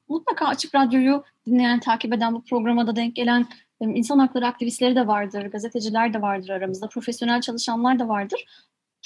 mutlaka 0.09 0.47
Açık 0.47 0.75
Radyo'yu 0.75 1.23
dinleyen, 1.47 1.81
takip 1.81 2.13
eden 2.13 2.35
bu 2.35 2.43
programa 2.45 2.87
da 2.87 2.97
denk 2.97 3.17
gelen 3.17 3.47
insan 3.91 4.19
hakları 4.19 4.47
aktivistleri 4.47 4.97
de 4.97 5.07
vardır, 5.07 5.47
gazeteciler 5.47 6.15
de 6.15 6.23
vardır 6.23 6.49
aramızda, 6.49 6.89
profesyonel 6.89 7.41
çalışanlar 7.41 7.99
da 7.99 8.09
vardır. 8.09 8.47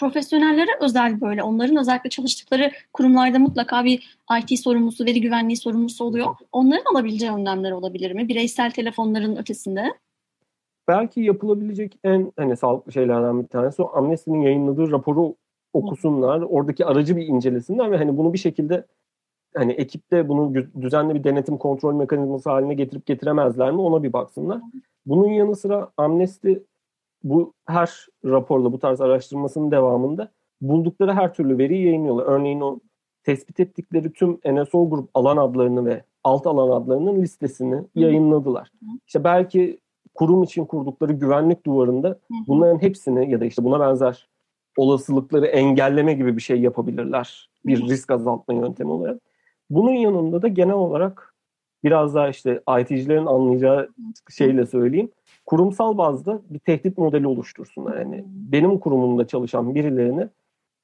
Profesyonellere 0.01 0.71
özel 0.81 1.21
böyle, 1.21 1.43
onların 1.43 1.77
özellikle 1.77 2.11
çalıştıkları 2.11 2.71
kurumlarda 2.93 3.39
mutlaka 3.39 3.85
bir 3.85 4.19
IT 4.41 4.61
sorumlusu, 4.61 5.05
veri 5.05 5.21
güvenliği 5.21 5.57
sorumlusu 5.57 6.05
oluyor. 6.05 6.37
Onların 6.53 6.95
alabileceği 6.95 7.33
önlemler 7.33 7.71
olabilir 7.71 8.13
mi? 8.13 8.29
Bireysel 8.29 8.71
telefonların 8.71 9.37
ötesinde 9.37 9.93
belki 10.89 11.21
yapılabilecek 11.21 11.99
en 12.05 12.33
hani 12.37 12.57
sağlıklı 12.57 12.93
şeylerden 12.93 13.43
bir 13.43 13.49
tanesi 13.49 13.83
o 13.83 13.97
Amnesty'nin 13.97 14.41
yayınladığı 14.41 14.91
raporu 14.91 15.35
okusunlar. 15.73 16.41
Oradaki 16.41 16.87
aracı 16.87 17.17
bir 17.17 17.27
incelesinler 17.27 17.91
ve 17.91 17.97
hani 17.97 18.17
bunu 18.17 18.33
bir 18.33 18.39
şekilde 18.39 18.87
hani 19.57 19.73
ekipte 19.73 20.29
bunu 20.29 20.55
düzenli 20.81 21.15
bir 21.15 21.25
denetim 21.25 21.59
kontrol 21.59 21.95
mekanizması 21.95 22.51
haline 22.51 22.75
getirip 22.75 23.07
getiremezler 23.07 23.71
mi 23.71 23.81
ona 23.81 24.03
bir 24.03 24.13
baksınlar. 24.13 24.61
Bunun 25.07 25.29
yanı 25.29 25.57
sıra 25.57 25.91
Amnesty 25.97 26.53
bu 27.25 27.53
her 27.67 28.07
raporla 28.25 28.73
bu 28.73 28.79
tarz 28.79 29.01
araştırmasının 29.01 29.71
devamında 29.71 30.29
buldukları 30.61 31.13
her 31.13 31.35
türlü 31.35 31.59
veriyi 31.59 31.87
yayınlıyorlar. 31.87 32.25
Örneğin 32.25 32.61
o 32.61 32.79
tespit 33.25 33.61
ettikleri 33.61 34.13
tüm 34.13 34.39
NSO 34.45 34.91
grup 34.91 35.11
alan 35.15 35.37
adlarını 35.37 35.87
ve 35.87 36.05
alt 36.25 36.47
alan 36.47 36.81
adlarının 36.81 37.23
listesini 37.23 37.83
yayınladılar. 37.95 38.71
İşte 39.07 39.25
belki 39.25 39.79
kurum 40.15 40.43
için 40.43 40.65
kurdukları 40.65 41.13
güvenlik 41.13 41.67
duvarında 41.67 42.19
bunların 42.49 42.83
hepsini 42.83 43.31
ya 43.31 43.41
da 43.41 43.45
işte 43.45 43.65
buna 43.65 43.81
benzer 43.81 44.29
olasılıkları 44.77 45.47
engelleme 45.47 46.15
gibi 46.15 46.37
bir 46.37 46.43
şey 46.43 46.61
yapabilirler. 46.61 47.51
Bir 47.67 47.89
risk 47.89 48.11
azaltma 48.11 48.55
yöntemi 48.55 48.91
olarak. 48.91 49.21
Bunun 49.71 49.93
yanında 49.93 50.43
da 50.43 50.49
genel 50.49 50.75
olarak 50.75 51.35
biraz 51.85 52.15
daha 52.15 52.29
işte 52.29 52.61
IT'cilerin 52.81 53.27
anlayacağı 53.27 53.89
şeyle 54.31 54.67
söyleyeyim. 54.67 55.11
Kurumsal 55.47 55.99
bazda 55.99 56.43
bir 56.51 56.59
tehdit 56.59 56.99
modeli 56.99 57.27
oluştursunlar. 57.27 57.99
Yani 57.99 58.25
benim 58.27 58.79
kurumumda 58.79 59.27
çalışan 59.27 59.75
birilerini 59.75 60.29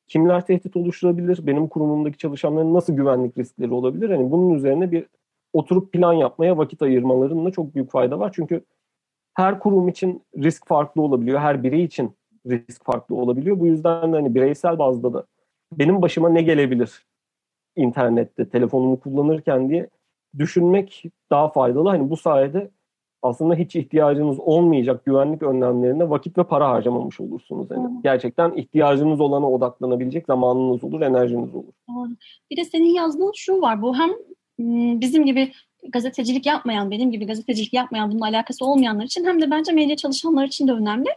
kimler 0.06 0.46
tehdit 0.46 0.76
oluşturabilir? 0.76 1.46
Benim 1.46 1.68
kurumumdaki 1.68 2.18
çalışanların 2.18 2.74
nasıl 2.74 2.92
güvenlik 2.96 3.38
riskleri 3.38 3.72
olabilir? 3.72 4.10
Yani 4.10 4.30
bunun 4.30 4.54
üzerine 4.54 4.92
bir 4.92 5.06
oturup 5.52 5.92
plan 5.92 6.12
yapmaya 6.12 6.58
vakit 6.58 6.82
ayırmalarında 6.82 7.50
çok 7.50 7.74
büyük 7.74 7.90
fayda 7.90 8.18
var. 8.18 8.32
Çünkü 8.34 8.64
her 9.34 9.60
kurum 9.60 9.88
için 9.88 10.22
risk 10.36 10.66
farklı 10.66 11.02
olabiliyor. 11.02 11.40
Her 11.40 11.62
birey 11.62 11.84
için 11.84 12.12
risk 12.46 12.84
farklı 12.84 13.16
olabiliyor. 13.16 13.60
Bu 13.60 13.66
yüzden 13.66 14.12
de 14.12 14.16
hani 14.16 14.34
bireysel 14.34 14.78
bazda 14.78 15.12
da 15.12 15.26
benim 15.72 16.02
başıma 16.02 16.28
ne 16.28 16.42
gelebilir 16.42 17.06
internette 17.76 18.48
telefonumu 18.48 19.00
kullanırken 19.00 19.68
diye 19.68 19.88
düşünmek 20.38 21.04
daha 21.30 21.48
faydalı. 21.48 21.88
Hani 21.88 22.10
bu 22.10 22.16
sayede 22.16 22.70
aslında 23.22 23.54
hiç 23.54 23.76
ihtiyacınız 23.76 24.40
olmayacak 24.40 25.04
güvenlik 25.04 25.42
önlemlerine 25.42 26.10
vakit 26.10 26.38
ve 26.38 26.44
para 26.44 26.68
harcamamış 26.68 27.20
olursunuz. 27.20 27.70
Yani 27.70 27.88
hmm. 27.88 28.02
gerçekten 28.02 28.52
ihtiyacınız 28.54 29.20
olana 29.20 29.50
odaklanabilecek 29.50 30.26
zamanınız 30.26 30.84
olur, 30.84 31.00
enerjiniz 31.00 31.54
olur. 31.54 31.72
Doğru. 31.88 32.08
Bir 32.50 32.56
de 32.56 32.64
senin 32.64 32.94
yazdığın 32.94 33.32
şu 33.34 33.60
var. 33.60 33.82
Bu 33.82 33.96
hem 33.96 34.10
bizim 35.00 35.26
gibi 35.26 35.52
gazetecilik 35.88 36.46
yapmayan, 36.46 36.90
benim 36.90 37.12
gibi 37.12 37.26
gazetecilik 37.26 37.72
yapmayan, 37.72 38.10
bununla 38.10 38.26
alakası 38.26 38.64
olmayanlar 38.64 39.04
için 39.04 39.24
hem 39.24 39.42
de 39.42 39.50
bence 39.50 39.72
medya 39.72 39.96
çalışanlar 39.96 40.46
için 40.46 40.68
de 40.68 40.72
önemli. 40.72 41.08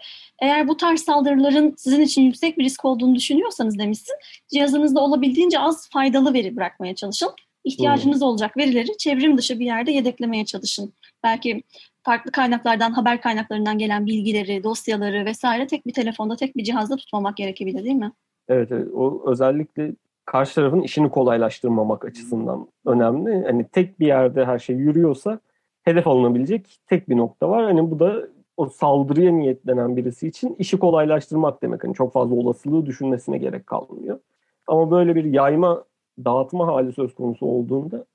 Eğer 0.42 0.68
bu 0.68 0.78
tarz 0.78 1.02
saldırıların 1.02 1.74
sizin 1.78 2.02
için 2.02 2.22
yüksek 2.22 2.58
bir 2.58 2.64
risk 2.64 2.86
olduğunu 2.86 3.16
düşünüyorsanız 3.16 3.80
demişsin, 3.80 4.16
cihazınızda 4.54 5.00
olabildiğince 5.00 5.60
az 5.60 5.90
faydalı 5.90 6.34
veri 6.34 6.56
bırakmaya 6.56 6.96
çalışın. 6.96 7.30
İhtiyacınız 7.64 8.22
hmm. 8.22 8.28
olacak 8.28 8.58
verileri 8.58 8.98
çevrim 8.98 9.38
dışı 9.38 9.60
bir 9.60 9.66
yerde 9.66 9.92
yedeklemeye 9.92 10.46
çalışın. 10.46 10.94
Belki 11.24 11.64
farklı 12.04 12.32
kaynaklardan, 12.32 12.92
haber 12.92 13.22
kaynaklarından 13.22 13.78
gelen 13.78 14.06
bilgileri, 14.06 14.64
dosyaları 14.64 15.26
vesaire 15.26 15.68
tek 15.68 15.88
bir 15.88 15.94
telefonda, 15.94 16.36
tek 16.36 16.58
bir 16.58 16.64
cihazda 16.64 16.96
tutmamak 16.96 17.38
gerekebilir 17.38 17.84
değil 17.84 17.96
mi? 17.96 18.12
Evet, 18.48 18.72
evet. 18.72 18.88
O 18.94 19.24
özellikle 19.32 19.92
karşı 20.26 20.56
tarafın 20.56 20.82
işini 20.82 21.10
kolaylaştırmamak 21.10 22.06
açısından 22.06 22.68
önemli. 22.86 23.44
Hani 23.46 23.68
tek 23.68 24.00
bir 24.00 24.08
yerde 24.08 24.46
her 24.46 24.60
şey 24.60 24.76
yürüyorsa 24.76 25.40
hedef 25.84 26.08
alınabilecek 26.08 26.80
tek 26.88 27.10
bir 27.10 27.18
nokta 27.18 27.50
var. 27.50 27.64
Hani 27.64 27.92
bu 27.92 28.00
da 28.00 28.28
o 28.58 28.66
saldırıya 28.66 29.32
niyetlenen 29.32 29.98
birisi 29.98 30.28
için 30.28 30.56
işi 30.60 30.80
kolaylaştırmak 30.80 31.62
demek. 31.62 31.84
Hani 31.84 31.94
çok 31.94 32.14
fazla 32.14 32.36
olasılığı 32.36 32.86
düşünmesine 32.86 33.38
gerek 33.38 33.68
kalmıyor. 33.68 34.20
Ama 34.68 34.92
böyle 34.92 35.16
bir 35.16 35.24
yayma, 35.24 35.84
dağıtma 36.26 36.68
hali 36.68 36.94
söz 36.94 37.16
konusu 37.16 37.46
olduğunda 37.46 38.06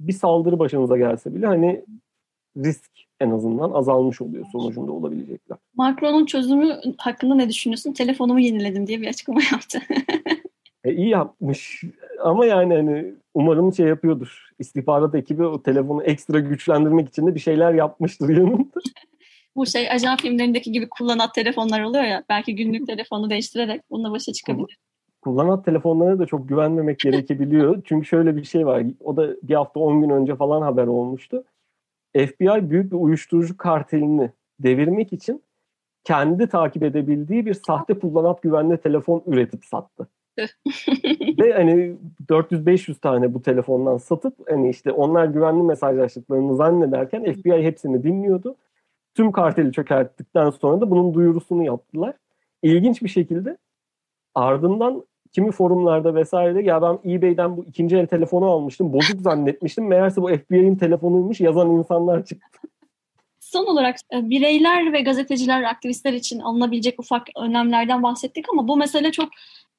bir 0.00 0.12
saldırı 0.12 0.58
başınıza 0.58 0.96
gelse 0.96 1.34
bile 1.34 1.46
hani 1.46 1.84
risk 2.56 2.90
en 3.20 3.30
azından 3.30 3.70
azalmış 3.70 4.20
oluyor 4.20 4.46
sonucunda 4.52 4.92
olabilecekler. 4.92 5.58
Macron'un 5.76 6.26
çözümü 6.26 6.80
hakkında 6.98 7.34
ne 7.34 7.48
düşünüyorsun? 7.48 7.92
Telefonumu 7.92 8.40
yeniledim 8.40 8.86
diye 8.86 9.00
bir 9.00 9.06
açıklama 9.06 9.40
yaptı. 9.52 9.78
E, 10.84 10.92
iyi 10.92 11.08
yapmış 11.08 11.84
ama 12.20 12.46
yani 12.46 12.74
hani 12.74 13.14
umarım 13.34 13.74
şey 13.74 13.86
yapıyordur. 13.86 14.50
İstihbarat 14.58 15.14
ekibi 15.14 15.44
o 15.44 15.62
telefonu 15.62 16.02
ekstra 16.02 16.40
güçlendirmek 16.40 17.08
için 17.08 17.26
de 17.26 17.34
bir 17.34 17.40
şeyler 17.40 17.74
yapmıştır 17.74 18.28
yanında. 18.28 18.80
Bu 19.56 19.66
şey 19.66 19.90
ajan 19.90 20.16
filmlerindeki 20.16 20.72
gibi 20.72 20.88
kullanat 20.88 21.34
telefonlar 21.34 21.82
oluyor 21.82 22.04
ya. 22.04 22.24
Belki 22.28 22.56
günlük 22.56 22.86
telefonu 22.86 23.30
değiştirerek 23.30 23.82
bununla 23.90 24.10
başa 24.10 24.32
çıkabilir. 24.32 24.78
Kullanat 25.22 25.64
telefonlara 25.64 26.18
da 26.18 26.26
çok 26.26 26.48
güvenmemek 26.48 26.98
gerekebiliyor. 26.98 27.82
Çünkü 27.84 28.06
şöyle 28.06 28.36
bir 28.36 28.44
şey 28.44 28.66
var. 28.66 28.84
O 29.00 29.16
da 29.16 29.36
bir 29.42 29.54
hafta 29.54 29.80
10 29.80 30.00
gün 30.00 30.10
önce 30.10 30.36
falan 30.36 30.62
haber 30.62 30.86
olmuştu. 30.86 31.44
FBI 32.16 32.70
büyük 32.70 32.92
bir 32.92 32.96
uyuşturucu 32.96 33.56
kartelini 33.56 34.30
devirmek 34.60 35.12
için 35.12 35.42
kendi 36.04 36.48
takip 36.48 36.82
edebildiği 36.82 37.46
bir 37.46 37.54
sahte 37.54 37.98
kullanat 37.98 38.42
güvenli 38.42 38.76
telefon 38.76 39.22
üretip 39.26 39.64
sattı. 39.64 40.08
Ve 41.38 41.52
hani 41.52 41.96
400-500 42.28 43.00
tane 43.00 43.34
bu 43.34 43.42
telefondan 43.42 43.96
satıp 43.96 44.50
hani 44.50 44.70
işte 44.70 44.92
onlar 44.92 45.24
güvenli 45.24 45.62
mesajlaştıklarını 45.62 46.56
zannederken 46.56 47.32
FBI 47.32 47.62
hepsini 47.62 48.02
dinliyordu. 48.02 48.56
Tüm 49.14 49.32
karteli 49.32 49.72
çökerttikten 49.72 50.50
sonra 50.50 50.80
da 50.80 50.90
bunun 50.90 51.14
duyurusunu 51.14 51.64
yaptılar. 51.64 52.14
İlginç 52.62 53.02
bir 53.02 53.08
şekilde 53.08 53.56
ardından 54.34 55.04
kimi 55.32 55.50
forumlarda 55.50 56.14
vesairede 56.14 56.62
ya 56.62 56.82
ben 56.82 56.98
eBay'den 57.10 57.56
bu 57.56 57.64
ikinci 57.64 57.96
el 57.96 58.06
telefonu 58.06 58.46
almıştım 58.46 58.92
bozuk 58.92 59.20
zannetmiştim. 59.20 59.86
Meğerse 59.86 60.22
bu 60.22 60.28
FBI'nin 60.28 60.76
telefonuymuş 60.76 61.40
yazan 61.40 61.70
insanlar 61.70 62.24
çıktı. 62.24 62.68
Son 63.52 63.66
olarak 63.66 63.96
e, 64.12 64.30
bireyler 64.30 64.92
ve 64.92 65.00
gazeteciler, 65.00 65.62
aktivistler 65.62 66.12
için 66.12 66.40
alınabilecek 66.40 67.00
ufak 67.00 67.26
önlemlerden 67.36 68.02
bahsettik 68.02 68.46
ama 68.52 68.68
bu 68.68 68.76
mesele 68.76 69.12
çok 69.12 69.28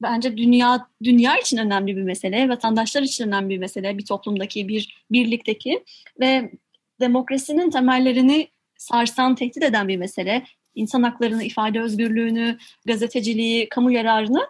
bence 0.02 0.38
dünya 0.38 0.88
dünya 1.04 1.38
için 1.38 1.58
önemli 1.58 1.98
bir 1.98 2.04
mesele, 2.04 2.50
vatandaşlar 2.50 3.02
için 3.02 3.28
önemli 3.28 3.50
bir 3.50 3.58
mesele, 3.58 3.98
bir 3.98 4.06
toplumdaki, 4.06 4.68
bir 4.68 5.04
birlikteki 5.12 5.84
ve 6.20 6.52
demokrasinin 7.00 7.70
temellerini 7.70 8.48
sarsan, 8.78 9.36
tehdit 9.36 9.64
eden 9.64 9.88
bir 9.88 9.98
mesele. 9.98 10.44
İnsan 10.76 11.04
haklarını, 11.04 11.44
ifade 11.44 11.82
özgürlüğünü, 11.82 12.58
gazeteciliği, 12.86 13.70
kamu 13.70 13.92
yararını 13.92 14.48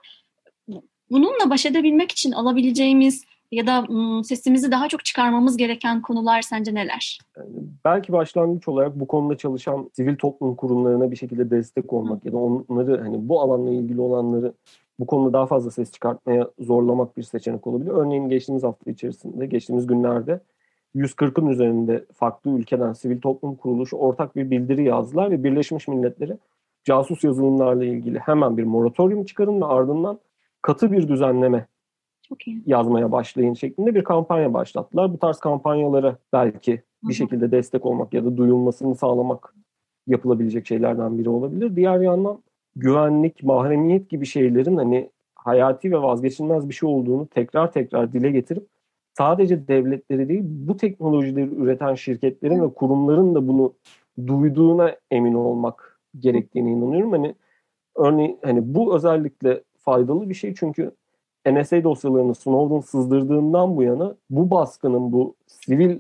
bununla 1.10 1.50
baş 1.50 1.66
edebilmek 1.66 2.12
için 2.12 2.32
alabileceğimiz 2.32 3.24
ya 3.54 3.68
da 3.68 3.86
sesimizi 4.24 4.72
daha 4.72 4.90
çok 4.90 5.06
çıkarmamız 5.06 5.58
gereken 5.58 6.02
konular 6.02 6.42
sence 6.42 6.74
neler? 6.74 7.20
Yani 7.38 7.50
belki 7.86 8.14
başlangıç 8.14 8.68
olarak 8.68 9.00
bu 9.00 9.08
konuda 9.08 9.38
çalışan 9.38 9.90
sivil 9.94 10.16
toplum 10.16 10.56
kurumlarına 10.56 11.12
bir 11.12 11.16
şekilde 11.16 11.50
destek 11.50 11.94
olmak 11.94 12.24
Hı. 12.24 12.28
ya 12.28 12.34
da 12.34 12.38
onları 12.38 13.02
hani 13.02 13.30
bu 13.30 13.42
alanla 13.42 13.72
ilgili 13.72 14.02
olanları 14.02 14.54
bu 15.00 15.06
konuda 15.06 15.34
daha 15.34 15.46
fazla 15.46 15.72
ses 15.72 15.92
çıkartmaya 15.92 16.50
zorlamak 16.60 17.18
bir 17.18 17.24
seçenek 17.24 17.68
olabilir. 17.68 17.92
Örneğin 17.92 18.30
geçtiğimiz 18.30 18.64
hafta 18.64 18.92
içerisinde, 18.92 19.46
geçtiğimiz 19.46 19.88
günlerde 19.88 20.40
140'ın 20.96 21.48
üzerinde 21.48 22.06
farklı 22.14 22.52
ülkeden 22.52 22.94
sivil 22.94 23.22
toplum 23.22 23.56
kuruluşu 23.56 23.98
ortak 23.98 24.36
bir 24.36 24.52
bildiri 24.52 24.84
yazdılar 24.84 25.32
ve 25.32 25.44
Birleşmiş 25.44 25.88
Milletleri 25.88 26.38
casus 26.84 27.24
yazılımlarla 27.24 27.86
ilgili 27.86 28.20
hemen 28.20 28.58
bir 28.58 28.64
moratorium 28.64 29.26
çıkarın 29.26 29.62
ve 29.62 29.66
ardından 29.66 30.20
katı 30.62 30.92
bir 30.92 31.08
düzenleme 31.08 31.66
yazmaya 32.66 33.12
başlayın 33.12 33.54
şeklinde 33.54 33.96
bir 33.96 34.04
kampanya 34.04 34.54
başlattılar. 34.54 35.14
Bu 35.14 35.18
tarz 35.18 35.40
kampanyalara 35.40 36.18
belki 36.34 36.82
bir 37.04 37.14
şekilde 37.14 37.52
destek 37.52 37.86
olmak 37.86 38.14
ya 38.14 38.26
da 38.26 38.38
duyulmasını 38.38 38.96
sağlamak 38.96 39.56
yapılabilecek 40.08 40.68
şeylerden 40.68 41.20
biri 41.20 41.30
olabilir. 41.30 41.76
Diğer 41.76 42.00
yandan 42.00 42.44
güvenlik, 42.76 43.44
mahremiyet 43.44 44.10
gibi 44.10 44.26
şeylerin 44.26 44.78
hani 44.78 45.10
hayati 45.36 45.92
ve 45.92 46.02
vazgeçilmez 46.02 46.70
bir 46.70 46.74
şey 46.74 46.90
olduğunu 46.90 47.28
tekrar 47.28 47.72
tekrar 47.72 48.14
dile 48.14 48.32
getirip 48.32 48.68
sadece 49.18 49.68
devletleri 49.68 50.30
değil 50.30 50.44
bu 50.44 50.78
teknolojileri 50.78 51.56
üreten 51.56 51.96
şirketlerin 51.96 52.62
ve 52.62 52.74
kurumların 52.74 53.36
da 53.36 53.48
bunu 53.48 53.74
duyduğuna 54.28 54.96
emin 55.12 55.34
olmak 55.34 56.00
gerektiğine 56.20 56.72
inanıyorum. 56.72 57.12
Hani 57.12 57.36
örneğin 57.96 58.40
hani 58.44 58.76
bu 58.76 58.96
özellikle 58.96 59.64
faydalı 59.80 60.30
bir 60.30 60.34
şey 60.34 60.54
çünkü 60.54 60.92
NSA 61.46 61.84
dosyalarını 61.84 62.36
Snowden 62.36 62.80
sızdırdığından 62.80 63.78
bu 63.78 63.84
yana 63.84 64.16
bu 64.30 64.52
baskının, 64.52 65.12
bu 65.12 65.36
sivil 65.48 66.00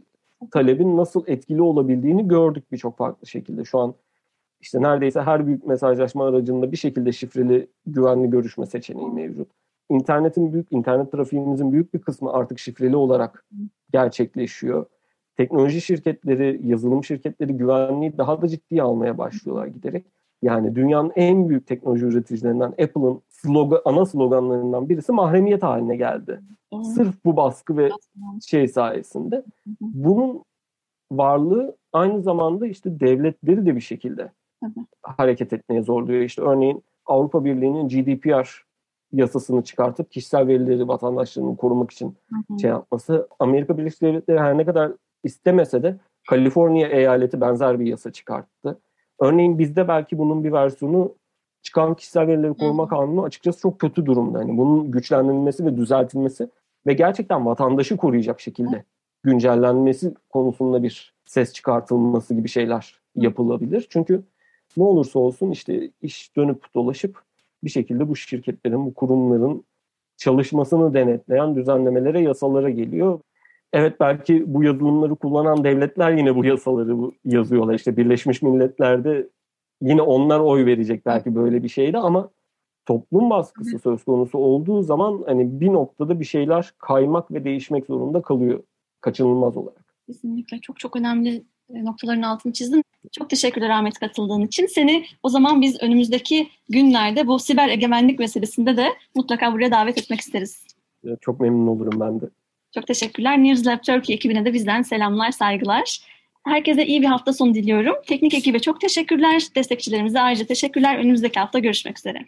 talebin 0.51 0.97
nasıl 0.97 1.23
etkili 1.27 1.61
olabildiğini 1.61 2.27
gördük 2.27 2.71
birçok 2.71 2.97
farklı 2.97 3.27
şekilde. 3.27 3.63
Şu 3.63 3.79
an 3.79 3.93
işte 4.61 4.81
neredeyse 4.81 5.21
her 5.21 5.47
büyük 5.47 5.67
mesajlaşma 5.67 6.27
aracında 6.27 6.71
bir 6.71 6.77
şekilde 6.77 7.11
şifreli 7.11 7.67
güvenli 7.85 8.29
görüşme 8.29 8.65
seçeneği 8.65 9.09
mevcut. 9.09 9.47
İnternetin 9.89 10.53
büyük, 10.53 10.67
internet 10.71 11.11
trafiğimizin 11.11 11.71
büyük 11.71 11.93
bir 11.93 11.99
kısmı 11.99 12.33
artık 12.33 12.59
şifreli 12.59 12.95
olarak 12.95 13.45
gerçekleşiyor. 13.91 14.85
Teknoloji 15.37 15.81
şirketleri, 15.81 16.61
yazılım 16.63 17.03
şirketleri 17.03 17.53
güvenliği 17.53 18.17
daha 18.17 18.41
da 18.41 18.47
ciddiye 18.47 18.81
almaya 18.81 19.17
başlıyorlar 19.17 19.67
giderek. 19.67 20.05
Yani 20.41 20.75
dünyanın 20.75 21.11
en 21.15 21.49
büyük 21.49 21.67
teknoloji 21.67 22.05
üreticilerinden 22.05 22.67
Apple'ın 22.67 23.21
slogan, 23.45 23.81
ana 23.85 24.05
sloganlarından 24.05 24.89
birisi 24.89 25.11
mahremiyet 25.11 25.63
haline 25.63 25.95
geldi. 25.95 26.41
Hı. 26.73 26.83
Sırf 26.83 27.25
bu 27.25 27.37
baskı 27.37 27.77
ve 27.77 27.89
şey 28.45 28.67
sayesinde. 28.67 29.35
Hı 29.35 29.43
Bunun 29.81 30.43
varlığı 31.11 31.77
aynı 31.93 32.21
zamanda 32.21 32.67
işte 32.67 32.99
devletleri 32.99 33.65
de 33.65 33.75
bir 33.75 33.81
şekilde 33.81 34.31
hı 34.63 34.69
hareket 35.03 35.53
etmeye 35.53 35.83
zorluyor. 35.83 36.21
İşte 36.21 36.41
örneğin 36.41 36.83
Avrupa 37.05 37.45
Birliği'nin 37.45 37.87
GDPR 37.87 38.65
yasasını 39.13 39.63
çıkartıp 39.63 40.11
kişisel 40.11 40.47
verileri 40.47 40.87
vatandaşlarının 40.87 41.55
korumak 41.55 41.91
için 41.91 42.15
hı 42.29 42.59
şey 42.59 42.69
yapması. 42.69 43.27
Amerika 43.39 43.77
Birleşik 43.77 44.01
Devletleri 44.01 44.39
her 44.39 44.57
ne 44.57 44.65
kadar 44.65 44.91
istemese 45.23 45.83
de 45.83 45.97
Kaliforniya 46.29 46.87
eyaleti 46.87 47.41
benzer 47.41 47.79
bir 47.79 47.85
yasa 47.85 48.11
çıkarttı. 48.11 48.79
Örneğin 49.19 49.59
bizde 49.59 49.87
belki 49.87 50.17
bunun 50.17 50.43
bir 50.43 50.51
versiyonu 50.51 51.15
çıkan 51.63 51.95
kişisel 51.95 52.27
verileri 52.27 52.53
koruma 52.53 52.87
kanunu 52.87 53.23
açıkçası 53.23 53.59
çok 53.59 53.79
kötü 53.79 54.05
durumda. 54.05 54.39
Yani 54.41 54.57
bunun 54.57 54.91
güçlendirilmesi 54.91 55.65
ve 55.65 55.77
düzeltilmesi 55.77 56.49
ve 56.87 56.93
gerçekten 56.93 57.45
vatandaşı 57.45 57.97
koruyacak 57.97 58.41
şekilde 58.41 58.83
güncellenmesi 59.23 60.13
konusunda 60.29 60.83
bir 60.83 61.13
ses 61.25 61.53
çıkartılması 61.53 62.33
gibi 62.33 62.49
şeyler 62.49 62.99
yapılabilir. 63.15 63.87
Çünkü 63.89 64.23
ne 64.77 64.83
olursa 64.83 65.19
olsun 65.19 65.51
işte 65.51 65.91
iş 66.01 66.35
dönüp 66.35 66.73
dolaşıp 66.75 67.21
bir 67.63 67.69
şekilde 67.69 68.09
bu 68.09 68.15
şirketlerin, 68.15 68.85
bu 68.85 68.93
kurumların 68.93 69.63
çalışmasını 70.17 70.93
denetleyen 70.93 71.55
düzenlemelere, 71.55 72.21
yasalara 72.21 72.69
geliyor. 72.69 73.19
Evet 73.73 73.99
belki 73.99 74.53
bu 74.53 74.63
yazılımları 74.63 75.15
kullanan 75.15 75.63
devletler 75.63 76.11
yine 76.11 76.35
bu 76.35 76.45
yasaları 76.45 77.11
yazıyorlar. 77.25 77.73
İşte 77.73 77.97
Birleşmiş 77.97 78.41
Milletler'de 78.41 79.27
yine 79.83 80.01
onlar 80.01 80.39
oy 80.39 80.65
verecek 80.65 81.05
belki 81.05 81.35
böyle 81.35 81.63
bir 81.63 81.69
şeyde 81.69 81.97
ama 81.97 82.29
toplum 82.85 83.29
baskısı 83.29 83.79
söz 83.79 84.03
konusu 84.03 84.37
olduğu 84.37 84.81
zaman 84.81 85.23
hani 85.25 85.61
bir 85.61 85.67
noktada 85.67 86.19
bir 86.19 86.25
şeyler 86.25 86.73
kaymak 86.77 87.31
ve 87.31 87.43
değişmek 87.43 87.85
zorunda 87.85 88.21
kalıyor 88.21 88.63
kaçınılmaz 89.01 89.57
olarak. 89.57 89.95
Kesinlikle 90.07 90.59
çok 90.59 90.79
çok 90.79 90.95
önemli 90.95 91.43
e, 91.69 91.85
noktaların 91.85 92.21
altını 92.21 92.53
çizdin. 92.53 92.83
Çok 93.11 93.29
teşekkürler 93.29 93.69
Ahmet 93.69 93.99
katıldığın 93.99 94.41
için. 94.41 94.65
Seni 94.65 95.05
o 95.23 95.29
zaman 95.29 95.61
biz 95.61 95.83
önümüzdeki 95.83 96.47
günlerde 96.69 97.27
bu 97.27 97.39
siber 97.39 97.69
egemenlik 97.69 98.19
meselesinde 98.19 98.77
de 98.77 98.87
mutlaka 99.15 99.53
buraya 99.53 99.71
davet 99.71 99.97
etmek 99.97 100.19
isteriz. 100.19 100.65
Çok 101.21 101.39
memnun 101.39 101.67
olurum 101.67 101.99
ben 101.99 102.21
de. 102.21 102.25
Çok 102.75 102.87
teşekkürler. 102.87 103.43
News 103.43 103.67
Lab 103.67 103.83
Turkey 103.83 104.15
ekibine 104.15 104.45
de 104.45 104.53
bizden 104.53 104.81
selamlar, 104.81 105.31
saygılar. 105.31 105.99
Herkese 106.45 106.85
iyi 106.85 107.01
bir 107.01 107.07
hafta 107.07 107.33
sonu 107.33 107.53
diliyorum. 107.53 107.95
Teknik 108.07 108.33
ekibe 108.33 108.59
çok 108.59 108.81
teşekkürler. 108.81 109.43
Destekçilerimize 109.55 110.19
ayrıca 110.19 110.45
teşekkürler. 110.45 110.97
Önümüzdeki 110.97 111.39
hafta 111.39 111.59
görüşmek 111.59 111.99
üzere. 111.99 112.19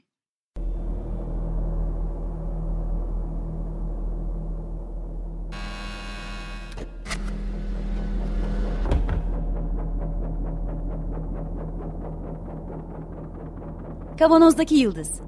Kavanozdaki 14.20 14.76
Yıldız 14.76 15.22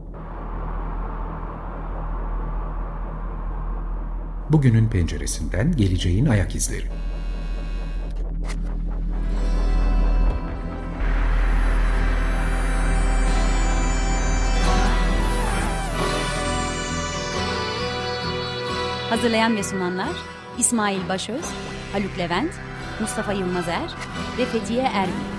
Bugünün 4.49 4.89
penceresinden 4.89 5.71
geleceğin 5.71 6.25
ayak 6.25 6.55
izleri. 6.55 7.06
Hazırlayan 19.09 19.55
ve 19.55 19.63
sunanlar 19.63 20.09
İsmail 20.57 21.09
Başöz, 21.09 21.45
Haluk 21.93 22.17
Levent, 22.17 22.51
Mustafa 23.01 23.33
Yılmazer 23.33 23.93
ve 24.37 24.45
Fethiye 24.45 24.83
Erbil. 24.83 25.36